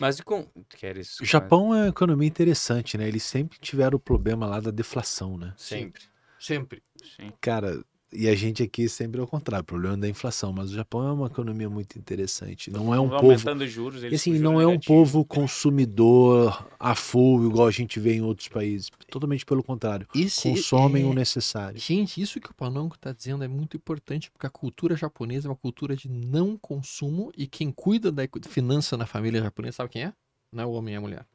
[0.00, 3.06] Mas com queres O Japão é uma economia interessante, né?
[3.06, 5.54] Eles sempre tiveram o problema lá da deflação, né?
[5.56, 6.02] sempre.
[6.38, 6.82] Sempre.
[7.16, 7.32] Sim.
[7.40, 7.82] Cara,
[8.12, 10.52] e a gente aqui sempre ao contrário, o problema da inflação.
[10.52, 12.70] Mas o Japão é uma economia muito interessante.
[12.70, 13.22] Não é um povo.
[13.30, 14.94] aumentando os juros, E eles assim, não é um negativo.
[14.94, 18.90] povo consumidor a full, igual a gente vê em outros países.
[19.10, 20.06] Totalmente pelo contrário.
[20.14, 21.78] Esse Consomem é- o necessário.
[21.78, 25.50] Gente, isso que o Panongo está dizendo é muito importante, porque a cultura japonesa é
[25.50, 30.02] uma cultura de não consumo e quem cuida da finança na família japonesa, sabe quem
[30.04, 30.12] é?
[30.52, 31.26] Não é o homem e a mulher.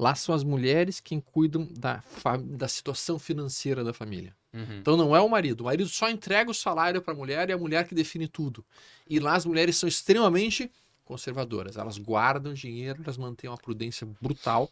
[0.00, 2.02] Lá são as mulheres quem cuidam da,
[2.42, 4.34] da situação financeira da família.
[4.50, 4.78] Uhum.
[4.78, 5.60] Então não é o marido.
[5.60, 8.26] O marido só entrega o salário para a mulher e é a mulher que define
[8.26, 8.64] tudo.
[9.06, 10.72] E lá as mulheres são extremamente
[11.04, 11.76] conservadoras.
[11.76, 14.70] Elas guardam dinheiro, elas mantêm uma prudência brutal.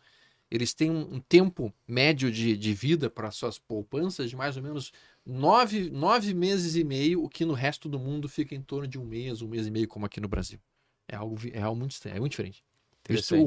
[0.51, 4.63] Eles têm um, um tempo médio de, de vida para suas poupanças de mais ou
[4.63, 4.95] menos
[5.27, 8.99] nove, nove meses e meio, o que no resto do mundo fica em torno de
[8.99, 10.59] um mês, um mês e meio, como aqui no Brasil.
[11.07, 12.65] É algo, é algo muito estranho, é muito diferente.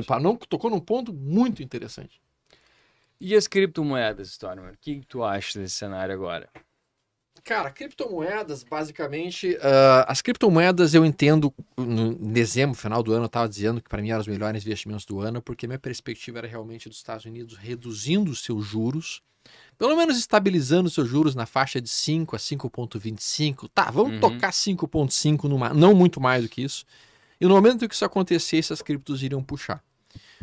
[0.02, 2.20] O Panão tocou num ponto muito interessante.
[3.20, 4.74] E as criptomoedas, Stormer?
[4.74, 6.50] O que, que tu acha desse cenário agora?
[7.44, 13.28] Cara, criptomoedas, basicamente, ah, as criptomoedas eu entendo, no, em dezembro, final do ano, eu
[13.28, 16.48] estava dizendo que para mim eram os melhores investimentos do ano, porque minha perspectiva era
[16.48, 19.22] realmente dos Estados Unidos reduzindo os seus juros,
[19.78, 23.68] pelo menos estabilizando os seus juros na faixa de 5 a 5,25.
[23.74, 24.20] Tá, vamos Uhum.
[24.20, 26.86] tocar 5,5, numa- não muito mais do que isso.
[27.42, 29.84] E no momento que isso acontecesse, as criptos iriam puxar.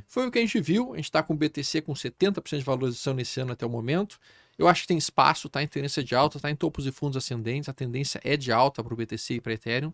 [0.09, 2.65] Foi o que a gente viu, a gente está com o BTC com 70% de
[2.65, 4.19] valorização nesse ano até o momento.
[4.59, 7.17] Eu acho que tem espaço, está em tendência de alta, está em topos e fundos
[7.17, 9.93] ascendentes, a tendência é de alta para o BTC e para Ethereum.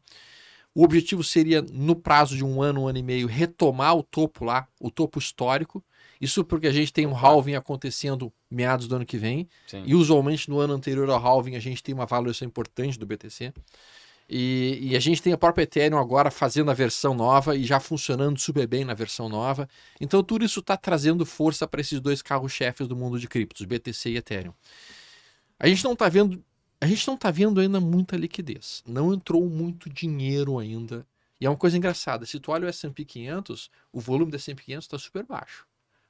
[0.74, 4.44] O objetivo seria, no prazo de um ano, um ano e meio, retomar o topo
[4.44, 5.84] lá, o topo histórico.
[6.18, 9.46] Isso porque a gente tem um halving acontecendo meados do ano que vem.
[9.66, 9.82] Sim.
[9.84, 13.52] E usualmente no ano anterior ao halving a gente tem uma valorização importante do BTC.
[14.28, 17.78] E, e a gente tem a própria Ethereum agora fazendo a versão nova e já
[17.78, 19.68] funcionando super bem na versão nova.
[20.00, 24.10] Então tudo isso está trazendo força para esses dois carros-chefes do mundo de criptos, BTC
[24.10, 24.54] e Ethereum.
[25.58, 26.42] A gente não está vendo,
[26.80, 28.82] a gente não tá vendo ainda muita liquidez.
[28.86, 31.06] Não entrou muito dinheiro ainda.
[31.40, 32.24] E é uma coisa engraçada.
[32.24, 35.66] Se tu olha o S&P 500, o volume do S&P 500 está super baixo.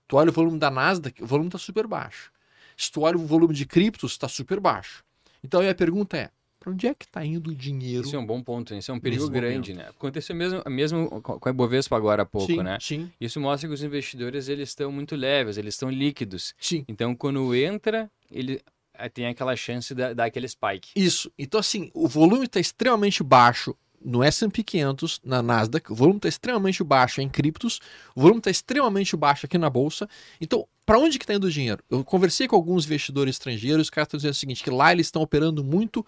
[0.07, 2.31] Tu olha o volume da Nasdaq, o volume está super baixo.
[2.77, 5.05] Se tu olha o volume de criptos, está super baixo.
[5.43, 6.31] Então a pergunta é,
[6.65, 8.07] para onde é que está indo o dinheiro?
[8.07, 8.79] Isso é um bom ponto, né?
[8.79, 9.89] isso é um perigo grande, né?
[9.91, 12.79] Aconteceu mesmo, mesmo com a Ibovespa agora há pouco, sim, né?
[12.81, 16.55] sim, Isso mostra que os investidores eles estão muito leves, eles estão líquidos.
[16.59, 16.83] sim.
[16.89, 18.63] Então, quando entra, ele
[18.95, 20.89] eh, tem aquela chance da, dar aquele spike.
[20.97, 21.31] Isso.
[21.39, 26.29] Então, assim, o volume está extremamente baixo no S&P 500, na Nasdaq, o volume está
[26.29, 27.81] extremamente baixo em criptos,
[28.15, 30.09] o volume está extremamente baixo aqui na Bolsa.
[30.41, 31.83] Então, para onde que está indo o dinheiro?
[31.91, 35.07] Eu conversei com alguns investidores estrangeiros, os caras estão dizendo o seguinte, que lá eles
[35.07, 36.05] estão operando muito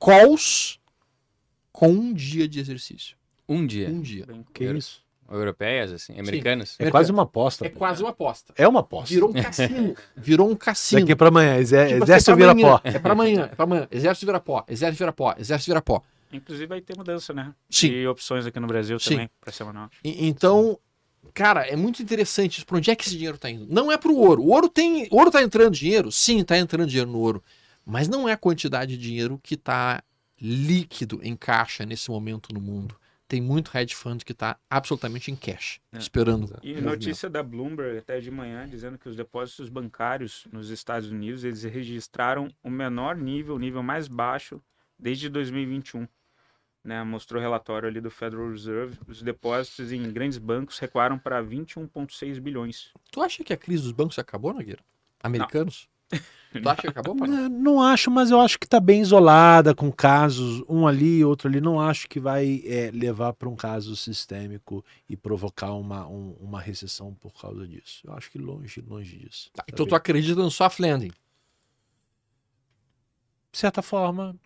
[0.00, 0.78] calls
[1.72, 3.16] com um dia de exercício.
[3.48, 3.88] Um dia.
[3.88, 4.26] Um dia.
[4.26, 5.02] Bem, Que isso?
[5.30, 6.74] Europeias, assim, americanas.
[6.78, 7.64] É quase uma aposta.
[7.64, 7.78] É pô.
[7.78, 8.52] quase uma aposta.
[8.56, 9.14] É uma aposta.
[9.14, 9.94] Virou um cassino.
[10.16, 11.00] Virou um cassino.
[11.02, 11.62] Daqui pra amanhã.
[11.62, 12.80] Tipo assim, Exército é pra vira amanhã, pó.
[12.82, 13.88] É pra amanhã, é pra amanhã.
[13.92, 16.02] Exército vira pó, exército vira pó, exército vira pó.
[16.32, 17.54] Inclusive vai ter mudança, né?
[17.68, 17.88] Sim.
[17.90, 19.10] E opções aqui no Brasil Sim.
[19.10, 19.88] também, para semanal.
[20.04, 20.76] E- Então,
[21.32, 22.66] cara, é muito interessante isso.
[22.66, 23.66] Pra onde é que esse dinheiro tá indo?
[23.68, 24.42] Não é pro ouro.
[24.42, 25.06] O ouro tem.
[25.12, 26.10] O ouro tá entrando dinheiro?
[26.10, 27.42] Sim, tá entrando dinheiro no ouro.
[27.84, 30.02] Mas não é a quantidade de dinheiro que tá
[30.40, 32.96] líquido em caixa nesse momento no mundo.
[33.28, 35.98] Tem muito hedge fund que tá absolutamente em cash, É.
[35.98, 36.58] esperando.
[36.62, 36.84] E movimento.
[36.84, 41.62] notícia da Bloomberg até de manhã dizendo que os depósitos bancários nos Estados Unidos eles
[41.62, 44.60] registraram o menor nível, o nível mais baixo
[44.98, 46.08] desde 2021.
[46.82, 48.98] Né, mostrou o relatório ali do Federal Reserve.
[49.06, 52.90] Os depósitos em grandes bancos recuaram para 21,6 bilhões.
[53.12, 54.82] Tu acha que a crise dos bancos acabou, Nogueira?
[55.22, 55.89] Americanos?
[56.52, 57.14] Tu acha que acabou?
[57.14, 61.48] Não, não acho, mas eu acho que tá bem isolada, com casos, um ali, outro
[61.48, 61.60] ali.
[61.60, 66.60] Não acho que vai é, levar para um caso sistêmico e provocar uma, um- uma
[66.60, 68.00] recessão por causa disso.
[68.04, 69.50] Eu acho que longe, longe disso.
[69.54, 71.12] Tá, Tá então tu acredita no soft landing.
[73.52, 74.36] De certa forma,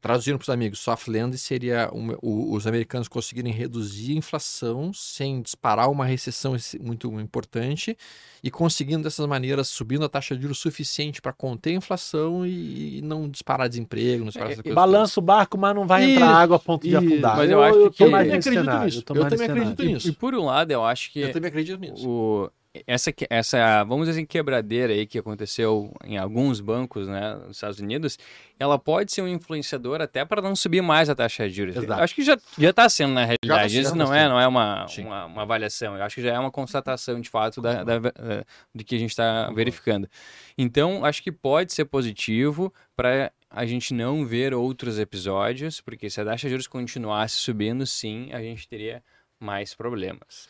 [0.00, 4.92] Traduzindo para os amigos, soft landing seria um- o- os americanos conseguirem reduzir a inflação
[4.94, 7.96] sem disparar uma recessão muito importante
[8.42, 12.98] e conseguindo dessas maneiras subindo a taxa de juros suficiente para conter a inflação e,
[12.98, 16.02] e não disparar desemprego, não disparar É, essas coisas balança o barco, mas não vai
[16.02, 17.36] Isso, entrar água a ponto de afundar.
[17.36, 20.08] Mas eu acho tô que- mais Eu nesse acredito cenário, nisso, eu também acredito nisso.
[20.08, 21.18] E, e por um lado, eu acho que.
[21.20, 22.08] Eu também acredito nisso.
[22.08, 22.50] o,
[22.86, 27.80] essa, essa, vamos dizer assim, quebradeira aí que aconteceu em alguns bancos, né, nos Estados
[27.80, 28.16] Unidos,
[28.58, 31.76] ela pode ser um influenciador até para não subir mais a taxa de juros.
[31.76, 32.00] Exato.
[32.00, 33.72] Acho que já já está sendo na realidade.
[33.74, 35.96] sendo, Isso não tá é, não é uma, uma, uma avaliação.
[35.96, 38.44] Eu acho que já é uma constatação de fato da, da, da-
[38.74, 40.08] do que a gente está verificando.
[40.56, 46.20] Então, acho que pode ser positivo para a gente não ver outros episódios, porque se
[46.20, 49.02] a taxa de juros continuasse subindo, sim, a gente teria
[49.40, 50.48] mais problemas.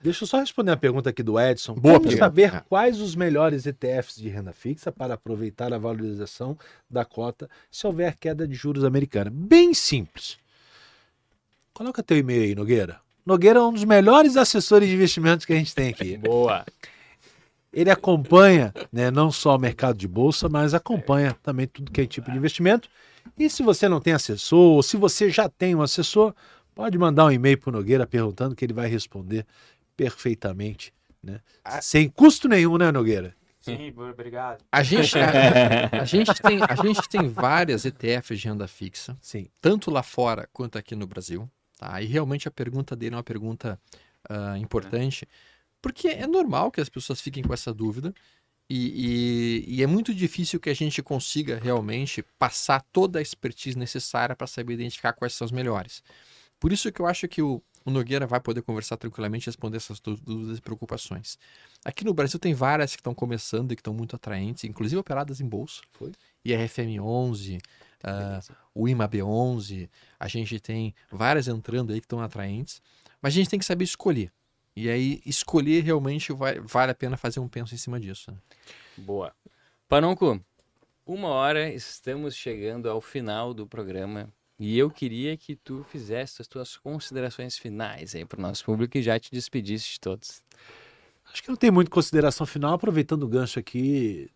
[0.00, 1.74] Deixa eu só responder a pergunta aqui do Edson.
[1.74, 2.24] Boa Como pergunta.
[2.24, 2.60] saber É.
[2.68, 6.56] quais os melhores ETFs de renda fixa para aproveitar a valorização
[6.90, 9.30] da cota se houver queda de juros americana?
[9.32, 10.38] Bem simples.
[11.72, 13.00] Coloca teu e-mail aí, Nogueira.
[13.24, 16.16] Nogueira é um dos melhores assessores de investimentos que a gente tem aqui.
[16.16, 16.64] Boa!
[17.72, 22.06] Ele acompanha né, não só o mercado de bolsa, mas acompanha também tudo que é
[22.06, 22.88] tipo de investimento.
[23.38, 26.34] E se você não tem assessor, ou se você já tem um assessor,
[26.74, 29.44] pode mandar um e-mail para o Nogueira perguntando que ele vai responder
[29.98, 31.40] perfeitamente né?
[31.64, 33.34] A- Sem custo nenhum, né, Nogueira?
[33.60, 34.64] Sim, obrigado.
[34.70, 39.48] A gente, a, a gente tem, a gente tem várias ETFs de renda fixa, Sim.
[39.60, 41.50] tanto lá fora quanto aqui no Brasil.
[41.76, 42.00] Tá?
[42.00, 43.78] E realmente a pergunta dele é uma pergunta
[44.28, 45.26] ah, importante,
[45.82, 48.14] porque é normal que as pessoas fiquem com essa dúvida.
[48.70, 53.76] E, e- e é muito difícil que a gente consiga realmente passar toda a expertise
[53.76, 56.02] necessária para saber identificar quais são os melhores.
[56.60, 59.78] Por isso que eu acho que o, o Nogueira vai poder conversar tranquilamente e responder
[59.78, 61.38] essas dú- dúvidas e preocupações.
[61.84, 65.40] Aqui no Brasil tem várias que estão começando e que estão muito atraentes, inclusive operadas
[65.40, 65.80] em bolsa.
[65.92, 66.12] Foi.
[66.44, 67.58] IRFM 11,
[68.04, 68.40] ah,
[68.74, 72.80] o IMAB 11, a gente tem várias entrando aí que estão atraentes,
[73.22, 74.30] mas a gente tem que saber escolher.
[74.76, 78.30] E aí, escolher realmente vai- vale a pena fazer um penso em cima disso.
[78.30, 78.38] né?
[78.96, 79.34] Boa.
[79.88, 80.40] Panonco,
[81.06, 86.48] uma hora estamos chegando ao final do programa e eu queria que tu fizesse as
[86.48, 90.42] tuas considerações finais aí para o nosso público e já te despedisse de todos.
[91.32, 92.72] Acho que não tem muito consideração final.
[92.74, 94.30] Aproveitando o gancho aqui,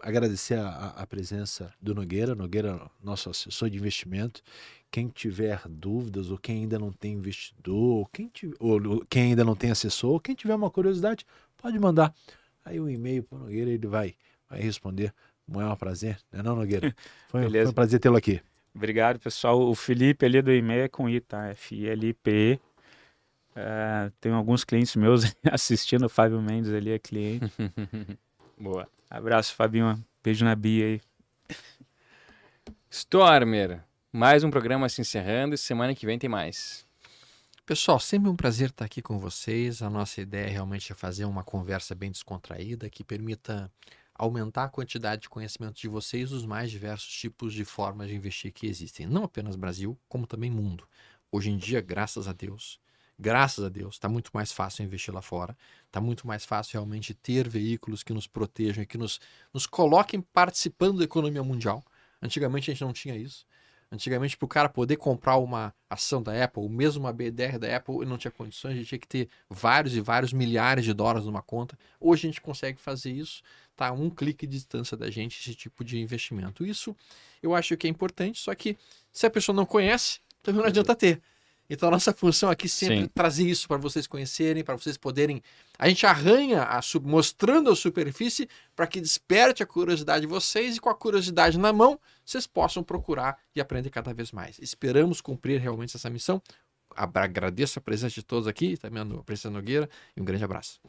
[0.00, 2.34] agradecer a, a- presença do Nogueira.
[2.34, 4.40] Nogueira, nosso assessor de investimento.
[4.90, 9.44] Quem tiver dúvidas, ou quem ainda não tem investidor, ou quem, ti- ou quem ainda
[9.44, 12.14] não tem assessor, ou quem tiver uma curiosidade, pode mandar
[12.64, 14.14] aí um e-mail para o Nogueira, ele vai,
[14.48, 15.12] vai responder.
[15.52, 16.94] É um prazer, não é não, Nogueira?
[17.28, 18.40] Foi, foi um prazer tê-lo aqui.
[18.74, 19.60] Obrigado, pessoal.
[19.60, 21.48] O Felipe ali do e-mail é com I, tá?
[21.48, 22.60] F-I-L-I-P-E.
[23.56, 27.52] É, tem alguns clientes meus assistindo, o Fábio Mendes ali é cliente.
[28.56, 28.88] Boa.
[29.10, 30.02] Abraço, Fabinho.
[30.22, 31.00] Beijo na Bia aí.
[32.90, 36.86] Stormer, mais um programa se encerrando e semana que vem tem mais.
[37.66, 39.82] Pessoal, sempre um prazer estar aqui com vocês.
[39.82, 43.70] A nossa ideia realmente é fazer uma conversa bem descontraída que permita
[44.18, 48.52] aumentar a quantidade de conhecimento de vocês dos mais diversos tipos de formas de investir
[48.52, 50.86] que existem, não apenas Brasil, como também mundo.
[51.30, 52.80] Hoje em dia, graças a Deus,
[53.16, 55.56] graças a Deus, está muito mais fácil investir lá fora,
[55.86, 59.20] está muito mais fácil realmente ter veículos que nos protejam e que nos,
[59.54, 61.84] nos coloquem participando da economia mundial.
[62.20, 63.46] Antigamente a gente não tinha isso.
[63.90, 67.74] Antigamente, para o cara poder comprar uma ação da Apple, ou mesmo uma BDR da
[67.74, 70.92] Apple, ele não tinha condições, a gente tinha que ter vários e vários milhares de
[70.92, 71.78] dólares numa conta.
[71.98, 73.42] Hoje a gente consegue fazer isso,
[73.78, 73.88] tá?
[73.88, 76.66] a Um clique de distância da gente, esse tipo de investimento.
[76.66, 76.94] Isso
[77.42, 78.76] eu acho que é importante, só que
[79.12, 81.22] se a pessoa não conhece, também não adianta ter.
[81.70, 83.10] Então a nossa função aqui sempre Sim.
[83.14, 85.42] trazer isso para vocês conhecerem, para vocês poderem.
[85.78, 90.76] A gente arranha a sub- mostrando a superfície para que desperte a curiosidade de vocês
[90.76, 94.58] e com a curiosidade na mão, vocês possam procurar e aprender cada vez mais.
[94.58, 96.42] Esperamos cumprir realmente essa missão.
[96.96, 100.80] Agradeço a presença de todos aqui, também a presença Nogueira, e um grande abraço.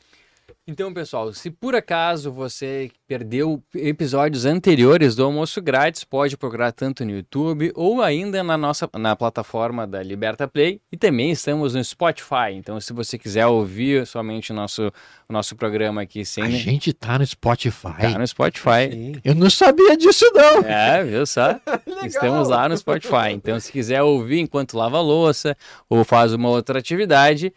[0.69, 7.03] Então, pessoal, se por acaso você perdeu episódios anteriores do Almoço Grátis, pode procurar tanto
[7.03, 11.83] no YouTube ou ainda na nossa na plataforma da Liberta Play e também estamos no
[11.83, 12.53] Spotify.
[12.53, 14.93] Então, se você quiser ouvir somente o nosso,
[15.27, 18.01] o nosso programa aqui sem A gente tá no Spotify.
[18.01, 18.91] tá no Spotify.
[18.91, 19.15] Sim.
[19.25, 20.59] Eu não sabia disso, não.
[20.59, 21.59] É, viu só?
[22.05, 23.31] Estamos lá no Spotify.
[23.33, 25.57] Então, se quiser ouvir enquanto lava a louça
[25.89, 27.51] ou faz uma outra atividade,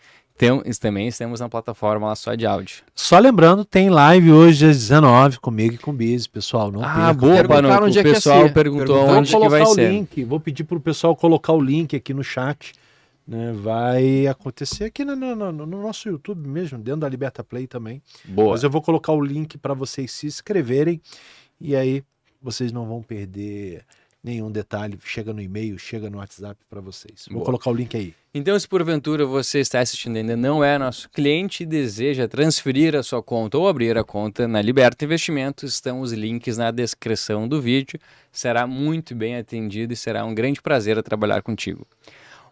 [0.47, 2.83] tem, também estamos na plataforma lá só de áudio.
[2.95, 6.71] Só lembrando, tem live hoje às 19 comigo e com o Biz, pessoal.
[6.73, 7.85] Não Ah, boa, Panuco.
[7.85, 8.53] onde O é pessoal ser.
[8.55, 9.91] perguntou Perguntaram onde que colocar vai o ser.
[9.91, 12.73] link, vou pedir pro pessoal colocar o link aqui no chat.
[13.27, 13.53] Né?
[13.53, 18.03] Vai acontecer aqui no, no- no- no nosso YouTube mesmo, dentro da Liberta Play também.
[18.25, 18.51] Boa.
[18.51, 21.01] Mas eu vou colocar o link para vocês se inscreverem
[21.61, 22.03] e aí
[22.43, 23.85] vocês não vão perder
[24.23, 24.99] nenhum detalhe.
[25.05, 27.27] Chega no e-mail, chega no WhatsApp para vocês.
[27.29, 27.47] Vou Boa.
[27.47, 28.15] colocar o link aí.
[28.35, 32.95] Então, se porventura você está assistindo e ainda não é nosso cliente e deseja transferir
[32.95, 37.47] a sua conta ou abrir a conta na Liberta Investimentos, estão os links na descrição
[37.47, 37.99] do vídeo.
[38.31, 41.87] Será muito bem atendido e será um grande prazer trabalhar contigo.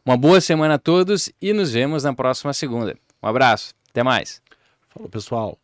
[0.04, 2.96] Uma boa semana a todos e nos vemos na próxima segunda.
[3.22, 4.42] Um abraço, até mais.
[4.88, 5.58] Falou, pessoal.